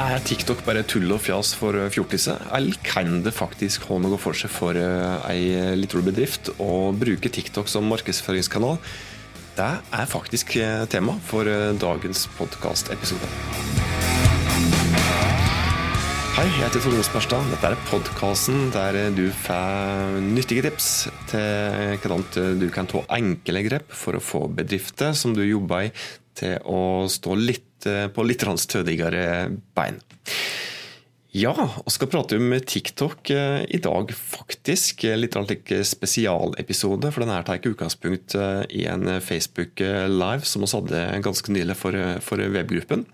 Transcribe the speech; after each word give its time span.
Er 0.00 0.22
TikTok 0.24 0.62
bare 0.64 0.80
tull 0.88 1.10
og 1.12 1.20
fjas 1.20 1.50
for 1.58 1.76
fjortiser, 1.92 2.40
eller 2.56 2.78
kan 2.86 3.18
det 3.24 3.34
faktisk 3.36 3.84
ha 3.90 3.98
noe 4.00 4.16
for 4.20 4.32
seg 4.32 4.48
for 4.48 4.76
ei 5.28 5.74
liten 5.76 6.04
bedrift 6.06 6.48
å 6.56 6.94
bruke 6.96 7.28
TikTok 7.28 7.68
som 7.68 7.84
markedsføringskanal? 7.92 8.78
Det 9.52 9.68
er 9.92 10.08
faktisk 10.08 10.54
tema 10.88 11.18
for 11.28 11.44
dagens 11.76 12.24
podkastepisode. 12.38 13.28
Hei, 16.32 16.46
jeg 16.48 16.62
heter 16.62 16.80
Tore 16.86 17.04
Sperstad. 17.04 17.50
Dette 17.52 17.74
er 17.74 17.82
podkasten 17.90 18.70
der 18.72 18.96
du 19.12 19.26
får 19.44 20.16
nyttige 20.24 20.64
tips 20.70 20.86
til 21.34 21.98
hvordan 22.00 22.56
du 22.62 22.64
kan 22.72 22.88
ta 22.88 23.04
enkle 23.12 23.66
grep 23.68 23.92
for 23.92 24.16
å 24.16 24.24
få 24.24 24.46
bedrifter 24.48 25.12
som 25.12 25.36
du 25.36 25.44
jobber 25.44 25.90
i, 25.90 25.92
til 26.32 26.56
å 26.64 27.04
stå 27.12 27.36
litt 27.36 27.68
på 27.84 28.26
litt 28.26 28.44
stødigere 28.62 29.24
bein. 29.76 30.00
Ja, 31.32 31.54
vi 31.56 31.90
skal 31.94 32.10
prate 32.12 32.36
om 32.36 32.50
TikTok 32.60 33.30
i 33.32 33.78
dag, 33.80 34.10
faktisk. 34.12 35.06
Litt 35.16 35.38
spesialepisode, 35.88 37.08
for 37.08 37.24
den 37.24 37.32
her 37.32 37.46
tar 37.46 37.56
ikke 37.56 37.72
utgangspunkt 37.72 38.36
i 38.68 38.84
en 38.84 39.08
Facebook 39.24 39.80
Live 40.12 40.44
som 40.44 40.60
vi 40.60 40.68
hadde 40.74 41.00
ganske 41.24 41.56
nylig 41.56 41.78
for, 41.80 41.96
for 42.20 42.36
webgruppen. 42.52 43.06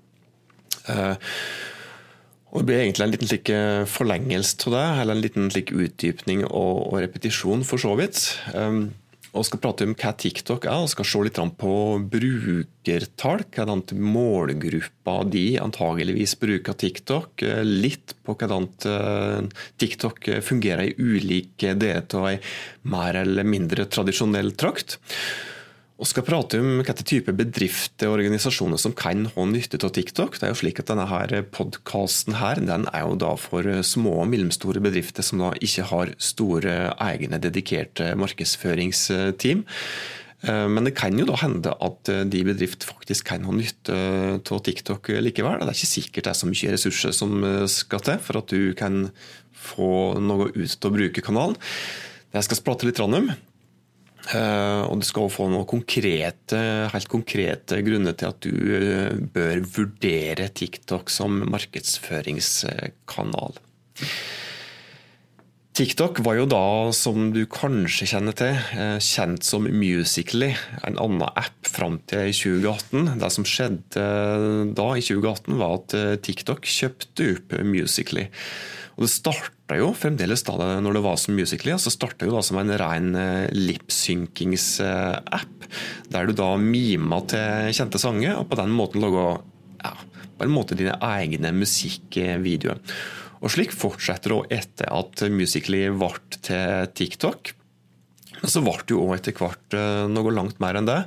Og 2.48 2.58
Det 2.58 2.66
blir 2.66 2.82
egentlig 2.82 3.06
en 3.06 3.14
liten 3.14 3.30
slik 3.30 3.54
forlengelse 3.92 4.66
av 4.66 4.74
det, 4.74 4.86
eller 4.98 5.14
en 5.14 5.22
liten 5.22 5.50
slik 5.54 5.70
utdypning 5.70 6.42
og, 6.48 6.88
og 6.88 6.98
repetisjon, 7.04 7.62
for 7.62 7.78
så 7.78 7.94
vidt 8.02 8.24
og 9.38 9.46
skal 9.46 9.60
prate 9.62 9.86
om 9.86 9.94
hva 9.98 10.12
TikTok 10.18 10.66
er, 10.66 10.82
og 10.82 10.90
skal 10.92 11.06
se 11.08 11.22
litt 11.24 11.40
på 11.60 11.74
brukertall. 12.14 13.44
Hvordan 13.54 13.84
målgruppa 14.02 15.16
de 15.30 15.44
antageligvis 15.62 16.36
bruker 16.40 16.78
TikTok. 16.78 17.46
Litt 17.66 18.16
på 18.26 18.36
hvordan 18.38 18.68
eh, 18.90 19.62
TikTok 19.80 20.32
fungerer 20.44 20.88
i 20.88 20.96
ulike 20.98 21.76
deler 21.78 22.18
av 22.18 22.30
ei 22.32 22.38
mer 22.88 23.22
eller 23.22 23.46
mindre 23.46 23.86
tradisjonell 23.90 24.52
trakt 24.58 24.98
og 25.98 26.06
skal 26.06 26.22
prate 26.22 26.60
om 26.62 26.76
hvilke 26.78 26.94
type 27.02 27.32
bedrifter 27.34 28.06
og 28.06 28.20
organisasjoner 28.20 28.78
som 28.78 28.94
kan 28.96 29.24
ha 29.34 29.46
nytte 29.50 29.80
av 29.82 29.90
TikTok. 29.96 30.36
Det 30.38 30.46
er 30.46 30.52
jo 30.52 30.60
slik 30.60 30.78
at 30.78 30.92
denne 30.92 31.40
podkasten 31.54 32.36
her, 32.38 32.60
den 32.62 32.86
er 32.92 33.02
jo 33.02 33.16
da 33.18 33.32
for 33.40 33.66
små 33.82 34.20
og 34.22 34.30
mellomstore 34.30 34.82
bedrifter 34.84 35.26
som 35.26 35.42
da 35.42 35.50
ikke 35.58 35.88
har 35.90 36.12
store 36.22 36.76
egne 37.02 37.40
dedikerte 37.42 38.12
markedsføringsteam. 38.18 39.64
Eh, 40.46 40.68
men 40.70 40.86
det 40.86 40.94
kan 41.00 41.18
jo 41.18 41.26
da 41.26 41.40
hende 41.42 41.74
at 41.74 42.12
de 42.30 42.44
bedrifter 42.46 42.92
faktisk 42.92 43.32
kan 43.32 43.48
ha 43.48 43.56
nytte 43.58 43.98
av 44.38 44.62
TikTok 44.70 45.10
likevel. 45.18 45.64
Det 45.64 45.74
er 45.74 45.80
ikke 45.80 45.96
sikkert 45.96 46.30
det 46.30 46.34
er 46.36 46.40
så 46.44 46.52
mye 46.52 46.76
ressurser 46.76 47.18
som 47.24 47.42
skal 47.74 48.06
til 48.06 48.22
for 48.22 48.38
at 48.44 48.54
du 48.54 48.70
kan 48.78 49.08
få 49.58 50.14
noe 50.22 50.52
ut 50.54 50.78
til 50.78 50.92
å 50.92 50.94
bruke 50.94 51.26
kanalen. 51.26 51.58
Det 52.28 52.38
jeg 52.38 52.52
skal 52.52 52.66
prate 52.70 52.86
litt 52.86 53.02
om. 53.02 53.32
Eh, 54.26 54.82
og 54.84 54.98
du 55.00 55.06
skal 55.08 55.30
få 55.32 55.46
noen 55.48 55.64
konkrete, 55.68 56.58
helt 56.92 57.08
konkrete 57.10 57.80
grunner 57.86 58.14
til 58.18 58.28
at 58.28 58.40
du 58.44 58.52
eh, 58.76 59.14
bør 59.34 59.62
vurdere 59.76 60.48
TikTok 60.52 61.10
som 61.12 61.44
markedsføringskanal. 61.48 63.52
TikTok 65.78 66.18
var 66.26 66.34
jo 66.40 66.46
da, 66.50 66.90
som 66.96 67.30
du 67.30 67.44
kanskje 67.46 68.06
kjenner 68.10 68.34
til, 68.36 68.56
eh, 68.74 68.98
kjent 68.98 69.44
som 69.46 69.68
Musically, 69.70 70.56
en 70.82 70.98
annen 70.98 71.22
app 71.28 71.70
fram 71.70 72.00
til 72.10 72.32
2018. 72.34 73.20
Det 73.22 73.30
som 73.32 73.44
skjedde 73.46 74.02
da, 74.74 74.88
i 74.98 75.02
2018, 75.06 75.54
var 75.62 75.78
at 75.78 75.94
TikTok 76.26 76.66
kjøpte 76.66 77.22
opp 77.36 77.48
Musically. 77.62 78.26
Og 78.98 79.06
Det 79.06 79.12
starta 79.12 79.76
jo 79.78 79.92
fremdeles 79.94 80.42
da 80.42 80.56
når 80.82 80.96
det 80.96 81.02
var 81.04 81.18
som 81.22 81.36
Musically, 81.38 81.76
så 81.78 81.92
starta 81.94 82.26
jo 82.26 82.34
da 82.34 82.40
som 82.42 82.58
en 82.58 82.72
ren 82.80 83.12
eh, 83.14 83.46
lipsynkings-app. 83.54 85.68
Der 86.10 86.26
du 86.26 86.34
da 86.34 86.48
mima 86.58 87.20
til 87.30 87.70
kjente 87.78 88.00
sanger, 88.02 88.40
og 88.40 88.48
på 88.50 88.58
den 88.58 88.74
måten 88.74 89.04
laga 89.04 89.28
ja, 89.84 89.94
på 90.34 90.48
en 90.48 90.54
måte 90.54 90.78
dine 90.78 90.96
egne 90.98 91.54
musikkvideoer. 91.54 92.82
Og 93.38 93.54
Slik 93.54 93.70
fortsetter 93.70 94.34
det 94.34 94.58
etter 94.58 94.90
at 94.90 95.22
Musically 95.30 95.86
ble 95.94 96.42
til 96.42 96.90
TikTok. 96.98 97.54
Så 98.42 98.60
det 98.60 98.94
jo 98.94 99.06
etter 99.14 99.34
hvert 99.34 99.74
eh, 99.76 100.04
noe 100.10 100.32
langt 100.34 100.60
mer 100.62 100.78
enn 100.78 100.88
det. 100.88 100.98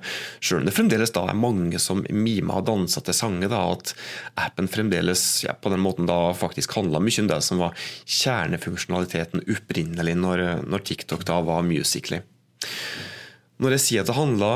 Selv 0.44 0.62
om 0.62 0.68
det 0.68 0.76
fremdeles 0.76 1.14
da 1.16 1.24
er 1.30 1.38
mange 1.38 1.80
som 1.80 2.04
mimer 2.10 2.60
og 2.60 2.68
danser 2.68 3.06
til 3.08 3.16
sanger, 3.16 3.52
da, 3.52 3.62
at 3.72 3.94
appen 4.42 4.68
fremdeles 4.72 5.24
ja, 5.46 5.56
på 5.56 5.72
den 5.72 5.84
måten 5.84 6.10
da 6.10 6.34
faktisk 6.38 6.76
handla 6.78 7.00
mye 7.04 7.24
om 7.24 7.32
det 7.32 7.40
som 7.46 7.62
var 7.62 7.78
kjernefunksjonaliteten 8.04 9.46
opprinnelig 9.46 10.18
når, 10.20 10.46
når 10.68 10.86
TikTok 10.92 11.26
da 11.30 11.40
var 11.48 11.64
Musically. 11.68 12.22
Når 13.62 13.78
jeg 13.78 13.86
sier 13.86 14.04
at 14.04 14.10
det 14.10 14.18
handla 14.18 14.52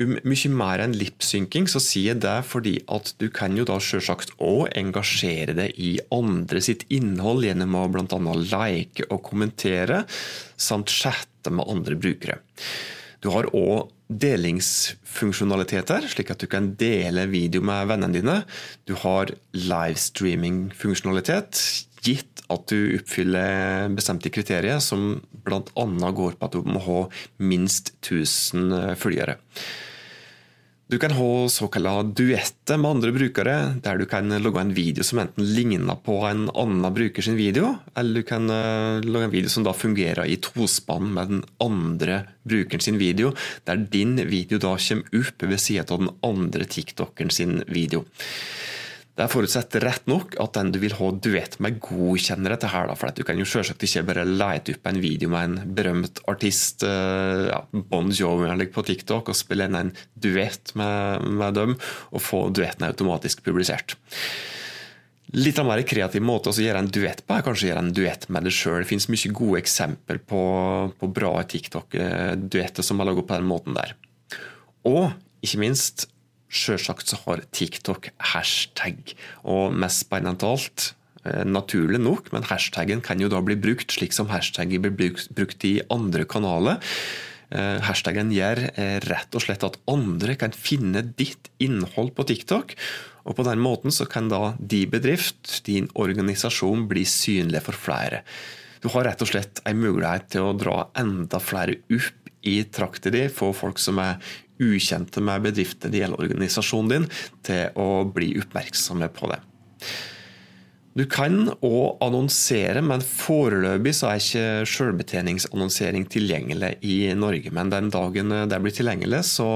mye 0.00 0.50
mer 0.50 0.80
enn 0.82 0.96
lipsynking, 0.98 1.68
så 1.70 1.78
sier 1.82 2.14
jeg 2.14 2.22
det 2.24 2.38
fordi 2.48 2.74
at 2.92 3.14
du 3.20 3.28
kan 3.34 3.56
jo 3.58 3.64
da 3.68 3.76
selvsagt 3.82 4.30
òg 4.42 4.68
engasjere 4.74 5.54
deg 5.56 5.70
i 5.78 6.00
andre 6.14 6.60
sitt 6.64 6.84
innhold 6.94 7.44
gjennom 7.46 7.74
å 7.78 7.88
bl.a. 7.92 8.18
like 8.50 9.02
og 9.10 9.22
kommentere, 9.28 9.98
samt 10.56 10.90
chatte 10.90 11.50
med 11.54 11.68
andre 11.70 11.94
brukere. 12.00 12.38
Du 13.22 13.28
har 13.32 13.44
òg 13.56 13.90
delingsfunksjonaliteter, 14.12 16.02
slik 16.12 16.30
at 16.34 16.42
du 16.42 16.46
kan 16.50 16.76
dele 16.76 17.26
video 17.30 17.62
med 17.64 17.86
vennene 17.88 18.14
dine. 18.18 18.44
Du 18.84 18.94
har 19.00 19.30
livestreaming-funksjonalitet, 19.56 21.56
gitt 22.04 22.44
at 22.52 22.68
du 22.68 22.94
oppfyller 22.98 23.88
bestemte 23.96 24.32
kriterier, 24.32 24.82
som 24.84 25.16
bl.a. 25.44 25.88
går 26.20 26.36
på 26.38 26.46
at 26.46 26.54
du 26.54 26.68
må 26.68 26.82
ha 26.84 27.00
minst 27.40 27.94
1000 28.04 28.94
følgere. 29.00 29.38
Du 30.84 30.98
kan 31.00 31.14
ha 31.16 31.28
såkalte 31.48 32.12
duetter 32.20 32.76
med 32.76 32.90
andre 32.98 33.12
brukere, 33.16 33.54
der 33.80 33.96
du 33.96 34.04
kan 34.04 34.28
logge 34.44 34.60
en 34.60 34.74
video 34.76 35.02
som 35.06 35.22
enten 35.22 35.46
ligner 35.56 35.96
på 36.04 36.18
en 36.28 36.44
annen 36.52 36.92
bruker 36.92 37.24
sin 37.24 37.38
video, 37.40 37.70
eller 37.96 38.20
du 38.20 38.28
kan 38.28 38.52
logge 39.02 39.30
en 39.30 39.32
video 39.32 39.50
som 39.50 39.64
da 39.64 39.72
fungerer 39.72 40.28
i 40.28 40.36
tospann 40.44 41.08
med 41.16 41.32
den 41.32 41.40
andre 41.64 42.20
brukeren 42.44 42.84
sin 42.84 43.00
video, 43.00 43.32
der 43.64 43.80
din 43.80 44.18
video 44.28 44.60
da 44.60 44.76
kommer 44.76 45.24
opp 45.24 45.48
ved 45.48 45.64
siden 45.64 45.88
av 45.88 46.04
den 46.04 46.12
andre 46.28 46.68
tiktokeren 46.68 47.32
sin 47.32 47.62
video. 47.64 48.04
Det 49.14 49.28
forutsetter 49.30 49.84
rett 49.86 50.08
nok 50.10 50.32
at 50.42 50.56
den 50.56 50.72
du 50.74 50.80
vil 50.82 50.96
ha 50.98 51.08
duett 51.22 51.60
med, 51.62 51.76
godkjenner 51.82 52.50
dette. 52.56 52.66
her. 52.72 52.90
For 52.98 53.14
Du 53.14 53.22
kan 53.22 53.38
jo 53.38 53.46
selvsagt 53.46 53.84
ikke 53.86 54.02
bare 54.08 54.24
lete 54.26 54.74
opp 54.74 54.88
en 54.90 54.98
video 55.00 55.28
med 55.30 55.44
en 55.44 55.74
berømt 55.74 56.18
artist, 56.26 56.82
eh, 56.82 57.46
ja, 57.46 57.60
Bon 57.70 58.10
Jovi 58.10 58.66
på 58.66 58.82
TikTok, 58.82 59.28
og 59.28 59.36
spille 59.36 59.66
inn 59.66 59.76
en 59.76 59.92
duett 60.16 60.74
med, 60.74 61.22
med 61.22 61.54
dem, 61.54 61.76
og 62.10 62.20
få 62.20 62.50
duetten 62.50 62.88
automatisk 62.88 63.44
publisert. 63.44 63.94
Litt 65.34 65.58
av 65.58 65.64
en 65.64 65.70
mer 65.70 65.82
kreativ 65.86 66.22
måte 66.22 66.50
å 66.50 66.52
gjøre 66.52 66.78
en 66.78 66.90
duett 66.90 67.24
på 67.26 67.34
er 67.34 67.42
kanskje 67.42 67.66
å 67.66 67.70
gjøre 67.70 67.82
en 67.86 67.94
duett 67.94 68.28
med 68.28 68.44
deg 68.44 68.52
sjøl. 68.54 68.82
Det 68.82 68.90
finnes 68.90 69.08
mye 69.10 69.32
gode 69.34 69.60
eksempler 69.62 70.18
på, 70.18 70.42
på 70.98 71.06
bra 71.14 71.32
TikTok-duetter 71.42 72.82
som 72.82 73.00
er 73.00 73.08
laget 73.10 73.26
på 73.26 73.38
den 73.38 73.46
måten 73.46 73.74
der. 73.74 73.94
Og 74.84 75.10
ikke 75.44 75.62
minst 75.62 76.08
Sjølsagt 76.52 77.10
så 77.10 77.18
har 77.24 77.44
TikTok 77.54 78.10
hashtag, 78.32 79.14
og 79.42 79.74
mest 79.74 80.04
spennende 80.06 80.46
alt, 80.46 80.92
eh, 81.24 81.44
naturlig 81.44 82.00
nok, 82.00 82.32
men 82.32 82.46
hashtaggen 82.46 83.02
kan 83.02 83.20
jo 83.20 83.28
da 83.28 83.40
bli 83.40 83.56
brukt 83.56 83.90
slik 83.90 84.12
som 84.12 84.28
hashtaggen 84.28 84.82
blir 84.82 85.14
brukt 85.34 85.64
i 85.64 85.80
andre 85.90 86.24
kanaler. 86.24 86.80
Eh, 87.54 87.80
hashtaggen 87.84 88.32
gjør 88.34 88.62
eh, 88.74 88.98
rett 89.04 89.34
og 89.36 89.44
slett 89.44 89.64
at 89.66 89.76
andre 89.90 90.34
kan 90.40 90.54
finne 90.56 91.04
ditt 91.14 91.50
innhold 91.62 92.14
på 92.16 92.26
TikTok. 92.26 92.74
Og 93.24 93.38
på 93.38 93.46
den 93.46 93.62
måten 93.62 93.94
så 93.94 94.06
kan 94.10 94.28
da 94.28 94.54
din 94.58 94.90
bedrift, 94.92 95.62
din 95.66 95.88
organisasjon, 95.94 96.88
bli 96.90 97.04
synlig 97.08 97.62
for 97.64 97.76
flere. 97.76 98.24
Du 98.84 98.90
har 98.92 99.06
rett 99.08 99.22
og 99.24 99.30
slett 99.30 99.62
en 99.64 99.80
mulighet 99.80 100.28
til 100.34 100.44
å 100.44 100.56
dra 100.60 100.90
enda 101.00 101.40
flere 101.40 101.78
opp 101.88 102.32
i 102.44 102.58
trakta 102.68 103.08
di, 103.08 103.22
få 103.32 103.54
folk 103.56 103.78
som 103.80 103.96
er 104.02 104.18
ukjente 104.62 105.22
med 105.24 105.46
bedriften 105.48 105.92
det 105.92 106.02
gjelder 106.02 106.26
organisasjonen 106.26 106.92
din, 106.92 107.06
til 107.46 107.78
å 107.80 108.04
bli 108.06 108.34
oppmerksomme 108.40 109.10
på 109.14 109.30
det. 109.32 109.40
Du 110.94 111.02
kan 111.10 111.48
òg 111.66 112.04
annonsere, 112.06 112.78
men 112.86 113.02
foreløpig 113.02 113.96
så 113.98 114.12
er 114.12 114.20
ikke 114.20 114.68
selvbetjeningsannonsering 114.70 116.06
tilgjengelig 116.06 116.76
i 116.86 116.98
Norge. 117.18 117.50
Men 117.50 117.72
den 117.72 117.90
dagen 117.90 118.30
det 118.30 118.60
blir 118.62 118.76
tilgjengelig, 118.76 119.24
så 119.26 119.48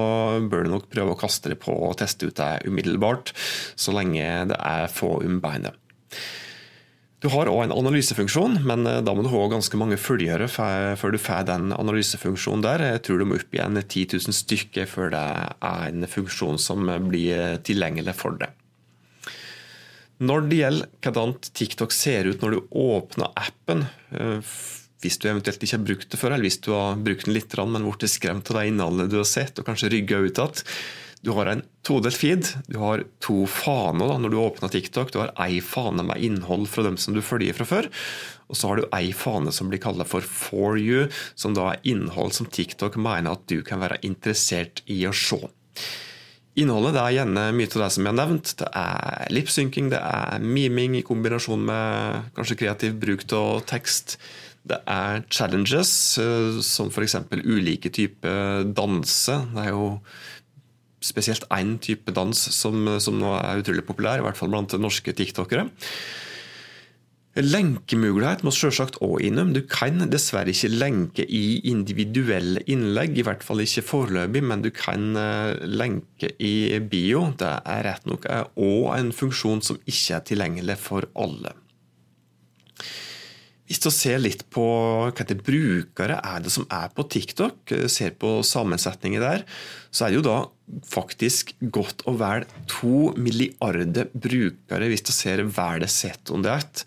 bør 0.51 0.67
du 0.67 0.73
nok 0.73 0.89
prøve 0.91 1.15
å 1.15 1.21
kaste 1.21 1.53
det 1.55 1.61
på 1.63 1.77
og 1.77 1.95
teste 2.01 2.27
ut 2.27 2.41
det 2.41 2.67
umiddelbart, 2.67 3.31
så 3.79 3.95
lenge 3.95 4.27
det 4.51 4.59
er 4.59 4.91
få 4.91 5.21
om 5.21 5.39
beinet. 5.45 5.79
Du 7.19 7.27
har 7.33 7.51
òg 7.51 7.65
en 7.65 7.75
analysefunksjon, 7.75 8.61
men 8.69 8.87
eh, 8.87 9.01
da 9.03 9.15
må 9.15 9.25
du 9.27 9.33
ha 9.33 9.43
ganske 9.51 9.81
mange 9.81 9.99
følgere 9.99 10.47
før 10.51 11.15
du 11.15 11.19
får 11.19 11.49
den 11.49 11.73
analysefunksjonen 11.75 12.63
der. 12.63 12.85
Jeg 12.93 13.03
tror 13.09 13.19
du 13.19 13.27
må 13.27 13.41
opp 13.41 13.59
igjen 13.59 13.81
10 13.81 14.07
000 14.15 14.37
stykker 14.39 14.87
før 14.87 15.11
det 15.17 15.25
er 15.73 15.89
en 15.89 16.07
funksjon 16.07 16.63
som 16.63 16.87
blir 17.11 17.59
tilgjengelig 17.67 18.15
for 18.21 18.39
deg. 18.39 18.55
Når 20.19 20.47
det 20.51 20.59
gjelder 20.59 20.89
hvordan 21.05 21.35
TikTok 21.55 21.95
ser 21.95 22.27
ut 22.27 22.43
når 22.43 22.55
du 22.55 22.79
åpner 22.87 23.35
appen, 23.39 23.85
eh, 24.15 24.55
hvis 25.03 25.19
du 25.23 25.29
eventuelt 25.31 25.63
ikke 25.63 25.77
har 25.77 25.85
brukt 25.91 26.09
det 26.11 26.19
før, 26.19 26.35
eller 26.35 26.49
hvis 26.49 26.63
du 26.63 26.73
har 26.75 27.03
brukt 27.03 27.27
den 27.27 27.37
litt, 27.37 27.55
men 27.59 27.87
blitt 27.87 28.11
skremt 28.11 28.51
av 28.51 28.59
det 28.59 28.65
innholdet 28.71 29.13
du 29.13 29.21
har 29.21 29.29
sett, 29.31 29.59
og 29.59 29.67
kanskje 29.67 29.93
rygga 29.95 30.19
ut 30.23 30.41
igjen 30.43 30.63
Du 31.23 31.33
har 31.35 31.51
en 31.51 31.63
todelt 31.83 32.17
feed. 32.17 32.47
Du 32.67 32.79
har 32.79 33.03
to 33.25 33.43
faner 33.51 34.07
da, 34.07 34.19
når 34.23 34.33
du 34.33 34.39
åpner 34.39 34.71
TikTok. 34.71 35.11
Du 35.13 35.19
har 35.19 35.33
ei 35.43 35.59
fane 35.65 36.05
med 36.07 36.23
innhold 36.23 36.69
fra 36.71 36.85
dem 36.87 36.99
som 37.01 37.17
du 37.17 37.23
følger 37.25 37.57
fra 37.59 37.67
før. 37.67 37.89
Og 38.49 38.59
så 38.59 38.71
har 38.71 38.79
du 38.79 38.91
ei 38.95 39.11
fane 39.17 39.53
som 39.55 39.71
blir 39.71 39.83
kalt 39.83 40.05
for 40.09 40.23
For 40.23 40.79
you, 40.79 41.09
som 41.35 41.57
da 41.59 41.73
er 41.73 41.83
innhold 41.91 42.37
som 42.37 42.47
TikTok 42.47 43.01
mener 43.01 43.35
at 43.35 43.49
du 43.51 43.63
kan 43.67 43.83
være 43.83 43.99
interessert 44.07 44.85
i 44.87 45.01
å 45.09 45.15
se. 45.17 45.41
Innholdet 46.59 46.97
det 46.97 47.03
er 47.05 47.17
gjerne 47.21 47.45
mye 47.55 47.71
av 47.71 47.83
det 47.85 47.93
som 47.95 48.07
jeg 48.07 48.15
har 48.15 48.19
nevnt. 48.19 48.55
Det 48.59 48.69
er 48.81 49.35
lipsynking, 49.35 49.91
det 49.93 50.01
er 50.03 50.43
miming 50.43 50.97
i 50.99 51.05
kombinasjon 51.07 51.67
med 51.67 52.33
kanskje 52.39 52.59
kreativ 52.65 52.97
bruk 52.99 53.27
av 53.35 53.63
tekst. 53.71 54.17
Det 54.69 54.81
er 54.91 55.23
challenges, 55.33 55.93
eh, 56.19 56.59
som 56.67 56.91
f.eks. 56.91 57.15
ulike 57.47 57.93
typer 57.95 58.67
danse. 58.75 59.39
Det 59.55 59.69
er 59.69 59.71
jo 59.71 59.87
spesielt 61.05 61.45
én 61.55 61.77
type 61.83 62.13
dans 62.15 62.35
som, 62.35 62.89
som, 62.99 63.19
nå 63.21 63.35
er 63.39 63.63
utrolig 63.63 63.85
populær, 63.87 64.21
i 64.21 64.27
hvert 64.27 64.39
fall 64.39 64.51
blant 64.53 64.75
norske 64.81 65.15
tiktokere. 65.15 65.69
Lenkemulighet 67.39 68.41
må 68.43 68.51
selvsagt 68.51 68.97
òg 69.05 69.21
innom. 69.23 69.53
Du 69.55 69.61
kan 69.71 70.01
dessverre 70.11 70.51
ikke 70.51 70.73
lenke 70.73 71.23
i 71.23 71.61
individuelle 71.71 72.65
innlegg, 72.67 73.15
i 73.15 73.27
hvert 73.27 73.45
fall 73.47 73.63
ikke 73.63 73.85
foreløpig, 73.87 74.43
men 74.43 74.65
du 74.65 74.73
kan 74.75 75.13
eh, 75.15 75.55
lenke 75.71 76.33
i 76.43 76.81
bio. 76.83 77.29
Det 77.39 77.53
er 77.63 77.87
rett 77.87 78.11
nok 78.11 78.27
òg 78.59 78.91
en 78.97 79.15
funksjon 79.15 79.63
som 79.63 79.79
ikke 79.85 80.19
er 80.19 80.27
tilgjengelig 80.33 80.81
for 80.83 81.07
alle. 81.15 81.55
Hvis 83.69 83.83
du 83.85 83.91
ser 83.93 84.21
litt 84.23 84.47
på 84.49 84.65
hva 85.13 85.27
det 85.29 85.39
brukere 85.45 86.17
er 86.25 86.41
det 86.45 86.53
som 86.55 86.65
er 86.73 86.89
på 86.95 87.05
TikTok, 87.13 87.75
ser 87.93 88.17
på 88.17 88.39
sammensetninger 88.47 89.21
der, 89.21 89.45
så 89.93 90.07
er 90.07 90.13
det 90.13 90.21
jo 90.23 90.27
da 90.27 90.39
faktisk 90.89 91.55
godt 91.73 92.05
og 92.09 92.19
vel 92.21 92.49
to 92.69 93.13
milliarder 93.21 94.09
brukere 94.13 94.89
hvis 94.89 95.05
du 95.05 95.13
ser 95.13 95.45
hver 95.45 95.83
det 95.85 95.93
sett 95.93 96.33
under 96.33 96.57
ett. 96.57 96.85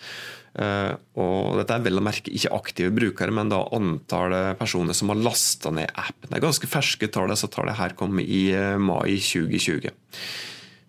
Uh, 0.51 0.97
og 1.15 1.61
dette 1.61 1.77
er 1.77 1.83
vel 1.85 2.01
å 2.01 2.03
merke 2.03 2.31
ikke 2.33 2.51
aktive 2.57 2.91
brukere, 2.91 3.31
men 3.31 3.51
da 3.51 3.61
antallet 3.77 4.59
personer 4.59 4.97
som 4.97 5.13
har 5.13 5.21
lasta 5.21 5.71
ned 5.71 5.93
appen. 5.95 6.27
Det 6.27 6.39
er 6.39 6.43
ganske 6.43 6.67
ferske 6.67 7.07
tall, 7.13 7.31
så 7.39 7.47
tallet 7.51 7.79
her 7.79 7.95
kom 7.99 8.19
i 8.19 8.49
uh, 8.51 8.75
mai 8.81 9.15
2020. 9.15 9.93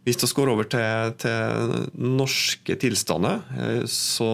Hvis 0.02 0.18
vi 0.18 0.30
går 0.34 0.50
over 0.50 0.66
til, 0.66 1.12
til, 1.22 1.74
norske 1.94 2.76
tilstander, 2.82 3.44
uh, 3.54 3.84
så 3.90 4.30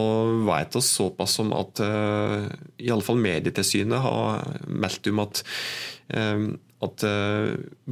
vet 0.48 0.78
vi 0.78 0.84
såpass 0.84 1.36
som 1.40 1.52
at 1.56 1.82
uh, 1.84 2.48
i 2.80 2.88
alle 2.92 3.04
fall 3.04 3.20
Medietilsynet 3.20 4.00
har 4.04 4.48
meldt 4.68 5.12
om 5.12 5.24
at 5.26 5.44
at 6.78 7.02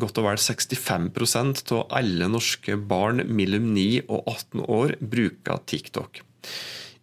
godt 0.01 0.19
og 0.23 0.25
vel 0.25 0.39
65% 0.41 1.59
av 1.75 1.91
alle 1.99 2.29
norske 2.33 2.79
barn 2.89 3.19
mellom 3.29 3.67
9 3.75 4.07
og 4.07 4.31
18 4.31 4.63
år 4.73 4.95
bruker 5.03 5.61
TikTok. 5.69 6.23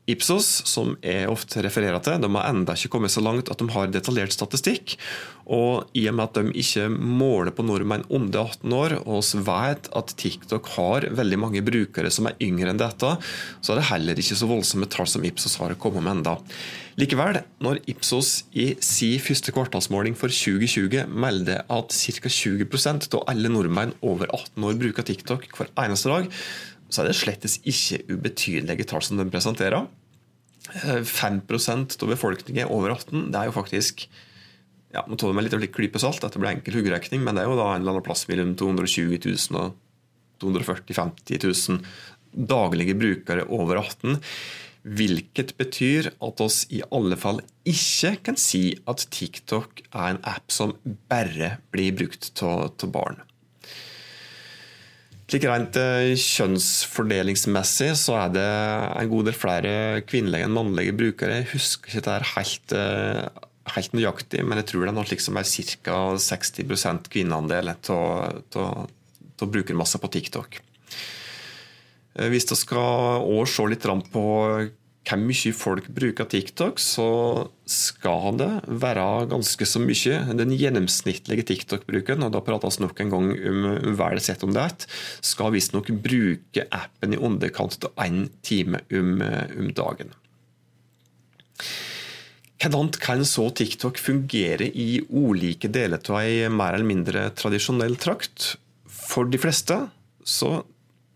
Ipsos, 0.03 0.47
som 0.67 0.97
jeg 0.99 1.29
ofte 1.31 1.61
refererer 1.63 2.01
til, 2.03 2.19
de 2.19 2.27
har 2.35 2.49
enda 2.49 2.75
ikke 2.75 2.91
kommet 2.97 3.13
så 3.13 3.21
langt 3.23 3.47
at 3.47 3.61
de 3.61 3.69
har 3.71 3.91
detaljert 3.91 4.35
statistikk. 4.35 4.97
Og 5.47 5.87
i 5.95 6.05
og 6.11 6.17
med 6.17 6.25
at 6.25 6.39
de 6.39 6.51
ikke 6.59 6.89
måler 6.91 7.53
på 7.55 7.63
nordmenn 7.63 8.03
under 8.11 8.49
18 8.51 8.75
år, 8.75 8.97
og 9.07 9.23
vi 9.23 9.43
vet 9.47 9.87
at 9.95 10.13
TikTok 10.19 10.67
har 10.75 11.07
veldig 11.15 11.39
mange 11.39 11.63
brukere 11.63 12.11
som 12.11 12.27
er 12.27 12.35
yngre 12.43 12.73
enn 12.73 12.81
dette, 12.81 13.15
så 13.63 13.73
er 13.73 13.79
det 13.79 13.89
heller 13.93 14.19
ikke 14.19 14.39
så 14.39 14.49
voldsomme 14.49 14.91
tall 14.91 15.07
som 15.07 15.23
Ipsos 15.23 15.55
har 15.61 15.75
kommet 15.79 16.03
med 16.03 16.17
enda. 16.17 16.35
Likevel, 16.99 17.39
når 17.63 17.79
Ipsos 17.89 18.43
i 18.59 18.73
si 18.83 19.15
første 19.23 19.55
kvartalsmåling 19.55 20.19
for 20.19 20.29
2020 20.29 21.07
melder 21.09 21.63
at 21.63 21.95
ca. 21.95 22.29
20% 22.29 23.09
av 23.15 23.23
alle 23.31 23.49
nordmenn 23.49 23.95
over 24.03 24.27
18 24.27 24.67
år 24.67 24.77
bruker 24.83 25.07
TikTok 25.07 25.47
hver 25.57 25.71
eneste 25.87 26.11
dag, 26.11 26.29
så 26.93 27.03
er 27.03 27.09
det 27.09 27.17
slettes 27.17 27.57
ikke 27.65 28.03
ubetydelige 28.13 28.87
tall 28.89 29.03
som 29.05 29.19
de 29.19 29.25
presenterer. 29.33 29.87
5 30.63 31.41
eh, 31.51 31.71
av 31.73 32.07
befolkningen 32.07 32.69
over 32.71 32.93
18 32.93 33.33
det 33.33 33.39
er 33.39 33.49
jo 33.49 33.55
faktisk 33.57 34.05
ja, 34.93 35.01
må 35.09 35.17
ta 35.17 35.27
det 35.27 35.35
med 35.35 35.49
litt 35.49 35.73
klype 35.73 35.99
salt, 35.99 36.21
dette 36.21 36.39
blir 36.39 36.53
enkel 36.53 36.77
hoderegning, 36.77 37.23
men 37.25 37.35
det 37.35 37.43
er 37.43 37.49
jo 37.49 37.57
da 37.57 37.71
en 37.73 37.81
eller 37.81 37.95
annen 37.95 38.05
plass 38.05 38.27
mellom 38.29 38.53
220 38.59 39.17
000 39.25 39.57
og 39.59 39.73
240 40.43 40.93
000-50 40.93 41.47
000 41.49 42.45
daglige 42.49 42.95
brukere 42.97 43.47
over 43.53 43.81
18. 43.81 44.19
Hvilket 44.83 45.53
betyr 45.57 46.09
at 46.11 46.41
oss 46.43 46.63
i 46.73 46.81
alle 46.91 47.17
fall 47.19 47.39
ikke 47.69 48.17
kan 48.27 48.39
si 48.39 48.73
at 48.89 49.05
TikTok 49.15 49.85
er 49.93 50.09
en 50.11 50.23
app 50.27 50.51
som 50.51 50.75
bare 51.09 51.55
blir 51.73 51.95
brukt 51.95 52.43
av 52.43 52.89
barn. 52.91 53.21
Slik 55.33 55.47
rent 55.49 55.73
eh, 55.81 56.11
kjønnsfordelingsmessig 56.13 57.87
så 57.97 58.19
er 58.21 58.33
det 58.35 58.49
en 59.01 59.07
god 59.09 59.25
del 59.25 59.33
flere 59.33 59.71
kvinnelige 60.05 60.45
enn 60.45 60.53
mannlige 60.53 60.93
brukere. 60.93 61.39
Jeg 61.39 61.47
husker 61.55 61.89
ikke 61.89 62.03
det 62.05 62.11
er 62.13 62.25
helt, 62.35 62.75
eh, 62.77 63.47
helt 63.73 63.95
nøyaktig, 63.97 64.43
men 64.45 64.61
jeg 64.61 64.67
tror 64.69 64.83
det 64.83 64.91
er 64.91 64.95
noe 64.99 65.09
slik 65.09 65.23
som 65.25 65.39
er 65.41 65.49
ca. 65.49 65.97
60 66.21 67.09
kvinneandel 67.09 67.73
av 67.73 68.85
brukermassa 69.41 69.97
på 70.03 70.11
TikTok. 70.13 70.59
Eh, 72.13 72.29
hvis 72.29 72.45
vi 72.53 72.59
skal 72.59 73.25
også 73.25 73.55
se 73.55 73.67
litt 73.73 73.89
på 74.13 74.27
hvor 75.13 75.29
mye 75.29 75.53
folk 75.55 75.87
bruker 75.93 76.27
TikTok, 76.29 76.81
så 76.81 77.07
skal 77.69 78.37
det 78.39 78.49
være 78.81 79.05
ganske 79.31 79.67
så 79.69 79.81
mye. 79.81 80.19
Den 80.39 80.53
gjennomsnittlige 80.57 81.45
TikTok-bruken, 81.51 82.25
og 82.25 82.33
da 82.35 82.41
prates 82.43 82.79
nok 82.81 82.99
en 83.03 83.13
gang 83.13 83.31
om 83.51 83.69
vel 83.99 84.21
sett 84.23 84.43
om 84.45 84.53
det, 84.55 84.87
skal 85.23 85.53
visstnok 85.55 85.93
bruke 86.03 86.67
appen 86.73 87.15
i 87.15 87.21
underkant 87.21 87.89
av 87.89 88.05
én 88.07 88.27
time 88.45 88.83
om, 88.91 89.15
om 89.21 89.73
dagen. 89.77 90.13
Hvordan 92.63 92.93
kan 93.03 93.25
så 93.27 93.49
TikTok 93.51 93.97
fungere 93.99 94.69
i 94.69 95.01
ulike 95.11 95.67
deler 95.67 95.99
av 95.99 96.21
ei 96.21 96.47
mer 96.47 96.77
eller 96.77 96.87
mindre 96.87 97.25
tradisjonell 97.35 97.97
trakt? 97.99 98.53
For 98.87 99.27
de 99.27 99.39
fleste 99.41 99.81
så 100.23 100.61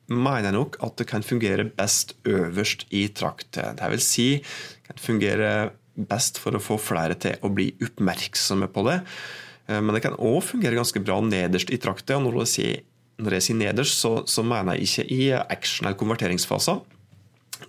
mener 0.07 0.49
jeg 0.49 0.55
nok 0.55 0.77
at 0.85 0.99
det 0.99 1.07
kan 1.09 1.25
fungere 1.25 1.67
best 1.77 2.15
øverst 2.27 2.85
i 2.95 3.07
traktet. 3.11 3.77
Det 3.79 3.91
vil 3.91 4.03
si 4.03 4.27
kan 4.87 5.01
fungere 5.01 5.51
best 5.97 6.37
for 6.39 6.55
å 6.55 6.61
få 6.61 6.77
flere 6.79 7.17
til 7.19 7.41
å 7.41 7.51
bli 7.51 7.71
oppmerksomme 7.83 8.69
på 8.71 8.85
det. 8.87 8.99
Eh, 9.67 9.81
men 9.81 9.95
det 9.95 10.03
kan 10.05 10.17
òg 10.17 10.39
fungere 10.45 10.77
ganske 10.77 11.01
bra 11.03 11.19
nederst 11.23 11.73
i 11.73 11.81
traktet. 11.81 12.15
og 12.15 12.27
Når 12.27 12.39
jeg 12.43 12.53
sier, 12.53 12.85
når 13.17 13.37
jeg 13.37 13.47
sier 13.47 13.59
nederst, 13.59 13.97
så, 13.99 14.13
så, 14.29 14.45
mener 14.45 14.77
jeg 14.77 14.87
ikke 14.87 15.07
i 15.11 15.21
action- 15.33 15.87
eller 15.87 15.99
konverteringsfasen. 15.99 16.81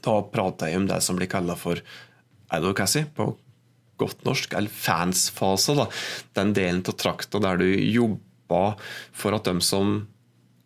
Da 0.05 0.21
prater 0.29 0.71
jeg 0.71 0.83
om 0.83 0.89
det 0.89 1.01
som 1.03 1.17
blir 1.17 1.31
kalla 1.31 1.57
for 1.57 1.81
advocacy 2.53 3.07
på 3.17 3.33
godt 3.99 4.23
norsk, 4.29 4.53
eller 4.55 4.71
fansfase. 4.71 5.75
Den 6.37 6.53
delen 6.55 6.85
av 6.87 6.95
trakta 7.01 7.41
der 7.43 7.59
du 7.59 7.67
jobber 7.67 8.77
for 9.13 9.35
at 9.35 9.49
de 9.49 9.59
som 9.65 10.05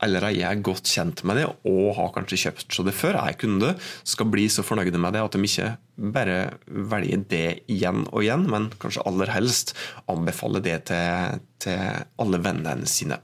allerede 0.02 0.42
er 0.44 0.62
godt 0.64 0.90
kjent 0.90 1.22
med 1.28 1.40
det 1.40 1.46
og 1.48 1.94
har 1.98 2.12
kanskje 2.14 2.40
kjøpt 2.44 2.76
så 2.76 2.84
det 2.86 2.94
før, 2.96 3.18
er 3.22 3.38
kunde, 3.38 3.74
skal 4.04 4.30
bli 4.32 4.48
så 4.52 4.64
fornøyde 4.66 5.00
med 5.00 5.16
det 5.16 5.24
at 5.24 5.36
de 5.36 5.48
ikke 5.48 5.72
bare 6.14 6.38
velger 6.66 7.26
det 7.30 7.46
igjen 7.70 8.06
og 8.10 8.22
igjen, 8.24 8.46
men 8.50 8.70
kanskje 8.82 9.04
aller 9.08 9.32
helst 9.34 9.76
anbefaler 10.10 10.64
det 10.64 10.78
til, 10.90 11.42
til 11.62 12.06
alle 12.22 12.42
vennene 12.42 12.88
sine. 12.90 13.20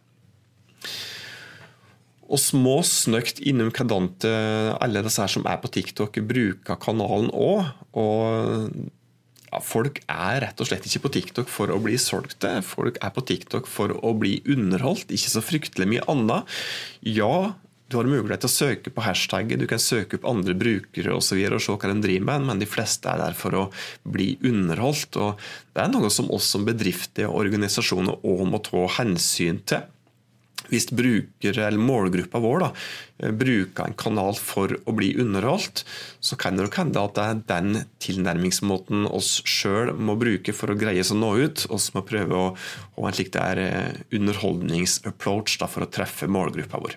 Og 2.29 2.37
små 2.41 2.83
snøkt 2.85 3.41
innom 3.41 3.71
hvordan 3.73 4.11
alle 4.85 5.03
disse 5.07 5.23
her 5.23 5.33
som 5.33 5.47
er 5.49 5.61
på 5.63 5.71
TikTok, 5.73 6.21
bruker 6.29 6.77
kanalen 6.81 7.31
òg. 7.33 7.71
Og 7.97 8.69
folk 9.65 10.03
er 10.07 10.43
rett 10.45 10.61
og 10.61 10.69
slett 10.69 10.87
ikke 10.89 11.07
på 11.07 11.15
TikTok 11.19 11.53
for 11.53 11.73
å 11.73 11.79
bli 11.83 11.97
solgte. 12.01 12.59
Folk 12.67 13.01
er 13.05 13.15
på 13.15 13.25
TikTok 13.31 13.71
for 13.71 13.95
å 14.05 14.13
bli 14.19 14.39
underholdt, 14.49 15.15
ikke 15.15 15.33
så 15.33 15.45
fryktelig 15.45 15.89
mye 15.89 16.05
annet. 16.11 16.59
Ja, 17.07 17.55
du 17.89 17.97
har 17.97 18.09
mulighet 18.09 18.43
til 18.45 18.51
å 18.51 18.53
søke 18.53 18.93
på 18.93 19.05
hashtagget, 19.05 19.63
du 19.63 19.69
kan 19.71 19.81
søke 19.81 20.19
opp 20.19 20.27
andre 20.29 20.53
brukere 20.59 21.15
og, 21.17 21.23
så 21.25 21.39
videre, 21.39 21.57
og 21.57 21.65
se 21.65 21.73
hva 21.73 21.89
de 21.89 22.03
driver 22.05 22.27
med, 22.29 22.49
men 22.51 22.61
de 22.61 22.69
fleste 22.69 23.09
er 23.09 23.23
der 23.23 23.37
for 23.37 23.57
å 23.57 23.63
bli 24.05 24.35
underholdt. 24.45 25.17
og 25.17 25.41
Det 25.73 25.85
er 25.85 25.95
noe 25.95 26.11
som 26.13 26.29
oss 26.35 26.51
som 26.53 26.69
bedrifter 26.69 27.31
og 27.31 27.41
organisasjoner 27.47 28.21
òg 28.29 28.45
må 28.53 28.61
ta 28.67 28.85
hensyn 28.99 29.63
til 29.65 29.87
hvis 30.69 30.89
bruker, 30.93 31.59
eller 31.59 31.81
målgruppa 31.81 32.41
vår 32.43 32.65
da, 32.65 32.71
eh, 33.23 33.33
bruker 33.33 33.89
en 33.89 33.97
kanal 33.99 34.39
for 34.39 34.77
å 34.85 34.95
bli 34.97 35.15
underholdt, 35.21 35.85
så 36.21 36.39
kan 36.39 36.57
det 36.57 36.67
nok 36.67 36.79
hende 36.81 37.03
at 37.03 37.17
det 37.19 37.27
er 37.27 37.43
den 37.55 37.83
tilnærmingsmåten 38.05 39.09
oss 39.11 39.39
sjøl 39.49 39.95
må 39.97 40.19
bruke 40.21 40.55
for 40.55 40.73
å 40.73 40.79
greie 40.79 41.03
å 41.05 41.19
nå 41.19 41.35
ut. 41.39 41.67
og 41.71 41.79
så 41.81 41.95
må 41.95 42.07
prøve 42.07 42.35
å 42.35 42.55
ha 42.55 43.09
en 43.09 43.15
slik 43.15 43.35
eh, 43.37 43.93
underholdningsapproach 44.13 45.59
for 45.69 45.85
å 45.85 45.91
treffe 45.91 46.29
målgruppa 46.29 46.81
vår. 46.81 46.97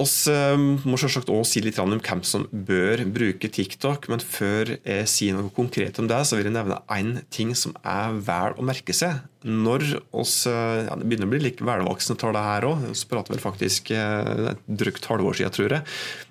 Oss 0.00 0.14
eh, 0.30 0.56
må 0.56 0.96
selvsagt 1.00 1.30
også 1.32 1.56
si 1.56 1.62
litt 1.64 1.78
om 1.82 1.92
hvem 1.92 2.22
som 2.24 2.46
bør 2.50 3.02
bruke 3.12 3.50
TikTok, 3.52 4.08
men 4.12 4.22
før 4.24 4.74
jeg 4.78 5.08
sier 5.10 5.36
noe 5.36 5.52
konkret 5.54 5.98
om 6.00 6.08
det, 6.08 6.20
så 6.28 6.38
vil 6.38 6.48
jeg 6.48 6.56
nevne 6.56 6.80
én 6.92 7.18
ting 7.34 7.52
som 7.58 7.74
er 7.84 8.16
vel 8.24 8.56
å 8.56 8.66
merke 8.66 8.96
seg. 8.96 9.20
Når 9.44 9.84
oss, 10.14 10.46
eh, 10.46 10.86
ja, 10.86 10.96
Det 10.96 11.04
begynner 11.08 11.28
å 11.28 11.32
bli 11.34 11.42
like 11.42 11.66
velvoksne 11.66 12.16
tall, 12.16 12.38
her 12.38 12.64
òg, 12.64 12.88
så 12.96 13.08
prater 13.10 13.34
vel 13.34 13.42
faktisk 13.42 13.90
eh, 13.92 14.52
et 14.54 14.62
drøyt 14.66 15.10
halvår 15.10 15.40
siden, 15.40 15.56
tror 15.56 15.76
jeg. 15.76 15.84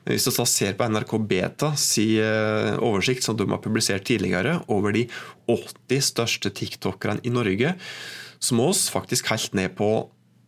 Hvis 0.09 0.29
vi 0.31 0.45
ser 0.49 0.73
på 0.73 0.87
NRK 0.89 1.17
Beta 1.29 1.73
si 1.77 2.15
oversikt 2.17 3.23
som 3.23 3.37
de 3.37 3.45
har 3.45 3.61
publisert 3.61 4.07
tidligere, 4.09 4.63
over 4.67 4.95
de 4.95 5.05
80 5.51 6.01
største 6.01 6.49
tiktokerne 6.49 7.21
i 7.23 7.33
Norge, 7.33 7.75
så 8.41 8.57
må 8.57 8.71
oss 8.71 8.87
faktisk 8.89 9.29
helt 9.29 9.53
ned 9.53 9.75
på 9.77 9.91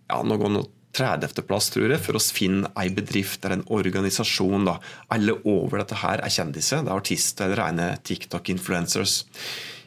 ja, 0.10 0.24
noen 0.26 0.64
30.-plass, 0.94 1.72
tror 1.74 1.94
jeg, 1.94 2.02
for 2.06 2.18
å 2.18 2.22
finne 2.22 2.70
ei 2.80 2.90
bedrift 2.94 3.44
eller 3.44 3.60
en 3.60 3.70
organisasjon. 3.74 4.68
Da. 4.70 4.78
Alle 5.14 5.38
over 5.50 5.82
dette 5.82 5.98
her 6.04 6.22
er 6.22 6.34
kjendiser. 6.34 6.84
Det 6.84 6.92
er 6.92 7.00
artister 7.02 7.48
eller 7.48 7.62
rene 7.64 7.88
TikTok-influencers. 8.06 9.24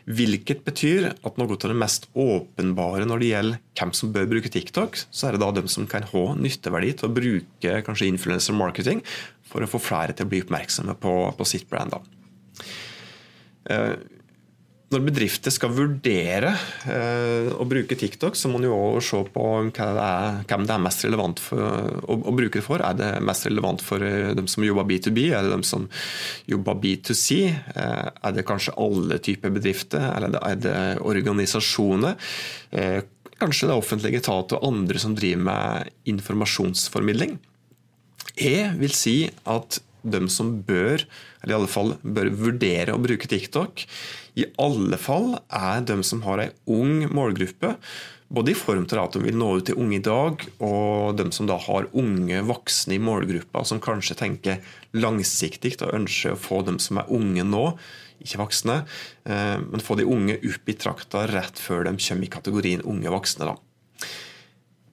Hvilket 0.06 0.60
betyr 0.66 1.08
at 1.10 1.38
noe 1.38 1.56
av 1.56 1.58
det 1.58 1.78
mest 1.78 2.06
åpenbare 2.14 3.06
når 3.10 3.22
det 3.22 3.30
gjelder 3.32 3.62
hvem 3.78 3.94
som 3.98 4.12
bør 4.14 4.28
bruke 4.30 4.52
TikTok, 4.54 4.98
så 5.10 5.26
er 5.26 5.34
det 5.34 5.42
da 5.42 5.48
dem 5.56 5.70
som 5.70 5.88
kan 5.90 6.06
ha 6.12 6.26
nytteverdi 6.38 6.92
til 6.94 7.08
å 7.08 7.16
bruke 7.16 7.80
kanskje 7.86 8.10
influencer 8.12 8.54
marketing 8.54 9.02
for 9.50 9.66
å 9.66 9.70
få 9.70 9.82
flere 9.82 10.14
til 10.14 10.28
å 10.28 10.30
bli 10.30 10.44
oppmerksomme 10.44 10.94
på, 11.02 11.14
på 11.34 11.48
sitt 11.48 11.66
brand. 11.70 11.96
Da. 11.96 12.02
Når 14.86 15.02
bedrifter 15.02 15.50
skal 15.50 15.72
vurdere 15.74 16.52
eh, 16.86 17.48
å 17.50 17.64
bruke 17.66 17.96
TikTok, 17.98 18.36
så 18.38 18.46
må 18.46 18.60
man 18.60 18.68
jo 18.68 18.76
også 18.76 19.24
se 19.24 19.32
på 19.34 19.46
det 19.66 19.82
er, 19.82 20.36
hvem 20.46 20.66
det 20.68 20.74
er 20.76 20.84
mest 20.84 21.02
relevant 21.02 21.42
for, 21.42 21.58
å, 22.06 22.14
å, 22.14 22.34
bruke 22.36 22.60
det 22.60 22.62
for. 22.62 22.84
Er 22.86 22.94
det 22.94 23.08
mest 23.26 23.48
relevant 23.48 23.82
for 23.82 24.04
eh, 24.06 24.30
dem 24.38 24.46
som 24.46 24.62
jobber 24.62 24.86
B2B, 24.86 25.24
er 25.34 25.42
det 25.42 25.50
dem 25.56 25.64
som 25.66 25.88
jobber 26.46 26.78
B2C? 26.84 27.40
Eh, 27.50 28.06
er 28.14 28.36
det 28.36 28.46
kanskje 28.46 28.76
alle 28.86 29.18
typer 29.26 29.56
bedrifter, 29.58 30.06
eller 30.12 30.38
er 30.38 30.62
det 30.62 30.78
organisasjoner? 31.02 32.14
Eh, 32.70 33.00
kanskje 33.42 33.66
det 33.66 33.74
er 33.74 33.82
offentlige 33.82 34.22
etater 34.22 34.60
og 34.60 34.70
andre 34.70 35.02
som 35.02 35.18
driver 35.18 35.48
med 35.50 35.90
informasjonsformidling? 36.14 37.40
Jeg 38.38 38.70
vil 38.78 38.94
si 38.94 39.18
at 39.50 39.80
de 40.06 40.22
som 40.32 40.54
bør, 40.66 41.04
eller 41.42 41.54
i 41.54 41.58
alle 41.58 41.70
fall 41.70 41.94
bør 42.02 42.30
vurdere 42.38 42.94
å 42.94 43.02
bruke 43.02 43.28
TikTok, 43.30 43.86
i 44.36 44.46
alle 44.60 44.98
fall 45.00 45.38
er 45.48 45.84
de 45.88 45.98
som 46.06 46.22
har 46.26 46.42
ei 46.44 46.52
ung 46.70 47.06
målgruppe. 47.12 47.74
Både 48.26 48.50
i 48.50 48.58
form 48.58 48.88
til 48.90 48.98
at 48.98 49.14
de 49.14 49.22
vil 49.22 49.36
nå 49.38 49.52
ut 49.60 49.68
til 49.68 49.78
unge 49.78 50.00
i 50.00 50.04
dag, 50.04 50.42
og 50.58 51.18
de 51.18 51.28
som 51.34 51.46
da 51.46 51.58
har 51.62 51.86
unge 51.94 52.40
voksne 52.48 52.96
i 52.96 53.02
målgruppa, 53.02 53.62
som 53.68 53.82
kanskje 53.82 54.18
tenker 54.18 54.74
langsiktig 54.98 55.76
og 55.78 55.94
ønsker 55.94 56.34
å 56.34 56.40
få 56.40 56.64
dem 56.66 56.80
som 56.82 56.98
er 57.00 57.12
unge 57.14 57.46
nå, 57.46 57.68
ikke 58.24 58.40
voksne, 58.40 58.80
eh, 59.28 59.56
men 59.62 59.84
få 59.84 59.98
de 60.00 60.08
unge 60.08 60.38
opp 60.40 60.72
i 60.72 60.76
trakta 60.80 61.26
rett 61.30 61.60
før 61.60 61.86
de 61.86 61.94
kommer 62.00 62.26
i 62.26 62.32
kategorien 62.32 62.84
unge 62.84 63.12
voksne. 63.14 63.52
da. 63.52 63.56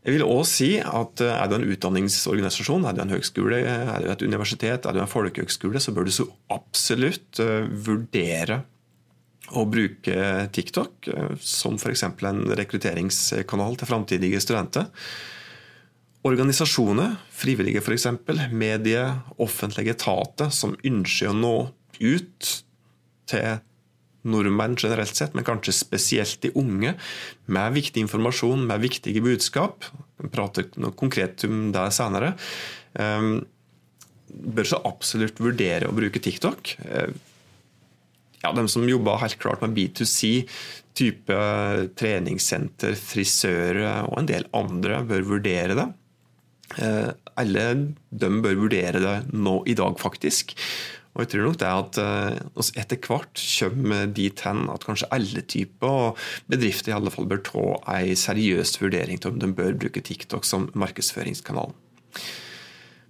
Jeg 0.04 0.18
vil 0.18 0.26
også 0.28 0.52
si 0.52 0.70
at 0.84 1.24
eh, 1.24 1.32
Er 1.32 1.50
du 1.50 1.58
en 1.58 1.70
utdanningsorganisasjon, 1.72 2.86
er 2.86 2.96
du 2.96 3.02
en 3.06 3.14
høgskole, 3.14 3.62
er 3.64 4.04
du 4.04 4.12
et 4.12 4.26
universitet, 4.28 4.86
er 4.86 4.96
du 4.96 5.00
en 5.00 5.10
folkehøgskole, 5.12 5.80
så 5.80 5.94
bør 5.96 6.10
du 6.10 6.16
så 6.16 6.28
absolutt 6.52 7.40
eh, 7.44 7.70
vurdere 7.88 8.64
å 9.54 9.64
bruke 9.70 10.18
TikTok 10.56 11.08
eh, 11.12 11.36
som 11.40 11.80
f.eks. 11.80 12.04
en 12.04 12.44
rekrutteringskanal 12.60 13.80
til 13.80 13.90
framtidige 13.90 14.44
studenter. 14.44 14.92
Organisasjoner, 16.24 17.18
frivillige 17.36 17.84
f.eks., 17.84 18.08
medie, 18.52 19.06
offentlige 19.44 19.96
etater 19.96 20.52
som 20.56 20.76
ønsker 20.84 21.32
å 21.32 21.38
nå 21.38 21.56
ut 22.00 22.54
til 23.32 23.64
nordmenn 24.28 24.78
generelt 24.80 25.16
sett, 25.16 25.36
men 25.36 25.46
kanskje 25.48 25.76
spesielt 25.76 26.40
de 26.44 26.54
unge, 26.60 26.96
med 27.46 27.76
viktig 27.76 28.06
informasjon, 28.06 28.66
med 28.70 28.84
viktige 28.84 29.24
budskap. 29.24 29.88
Vi 30.22 30.32
prater 30.34 30.70
noe 30.80 30.96
konkret 30.98 31.44
om 31.48 31.72
det 31.76 31.90
senere. 31.96 32.34
Um, 32.94 33.44
bør 34.34 34.70
så 34.70 34.82
absolutt 34.88 35.42
vurdere 35.44 35.90
å 35.90 35.96
bruke 35.96 36.22
TikTok. 36.24 36.76
Uh, 36.88 37.12
ja, 38.44 38.52
de 38.52 38.68
som 38.72 38.88
jobber 38.88 39.22
helt 39.22 39.40
klart 39.40 39.64
med 39.64 39.76
B2C, 39.78 40.44
type 40.94 41.36
treningssenter, 42.00 42.96
frisører 43.00 44.08
og 44.10 44.18
en 44.22 44.30
del 44.30 44.48
andre, 44.56 45.02
bør 45.10 45.30
vurdere 45.36 45.78
det. 45.80 45.90
Uh, 46.74 47.12
alle 47.40 47.64
de 48.10 48.30
bør 48.44 48.60
vurdere 48.66 49.02
det 49.04 49.16
nå 49.34 49.60
i 49.70 49.76
dag, 49.78 49.98
faktisk. 50.02 50.56
Og 51.14 51.22
jeg 51.22 51.30
tror 51.30 51.46
nok 51.46 51.60
det 51.62 51.70
at 51.70 52.00
uh, 52.02 52.70
etter 52.82 52.98
hvert 53.06 53.42
kommer 53.60 54.08
dit 54.10 54.46
hen 54.48 54.64
at 54.74 54.86
kanskje 54.88 55.12
alle 55.14 55.44
typer 55.46 55.98
og 56.08 56.24
bedrifter 56.50 56.94
i 56.94 56.96
alle 56.98 57.14
fall 57.14 57.30
bør 57.30 57.44
ta 57.46 57.68
en 58.00 58.18
seriøs 58.18 58.80
vurdering 58.82 59.22
til 59.22 59.36
om 59.36 59.42
de 59.42 59.52
bør 59.54 59.78
bruke 59.78 60.02
TikTok 60.02 60.48
som 60.48 60.72
markedsføringskanal. 60.74 61.76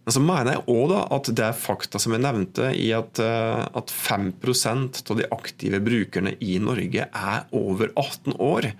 Men 0.04 0.16
så 0.18 0.20
mener 0.20 0.58
jeg 0.58 0.66
òg 0.74 0.92
at 1.00 1.30
det 1.32 1.46
er 1.48 1.56
fakta 1.56 2.02
som 2.02 2.12
jeg 2.12 2.26
nevnte, 2.26 2.74
i 2.76 2.90
at, 2.96 3.24
uh, 3.24 3.64
at 3.72 3.94
5% 3.96 5.00
av 5.08 5.22
de 5.22 5.30
aktive 5.32 5.80
brukerne 5.84 6.36
i 6.44 6.58
Norge 6.60 7.08
er 7.08 7.46
over 7.56 7.88
18 7.96 8.36
år. 8.36 8.74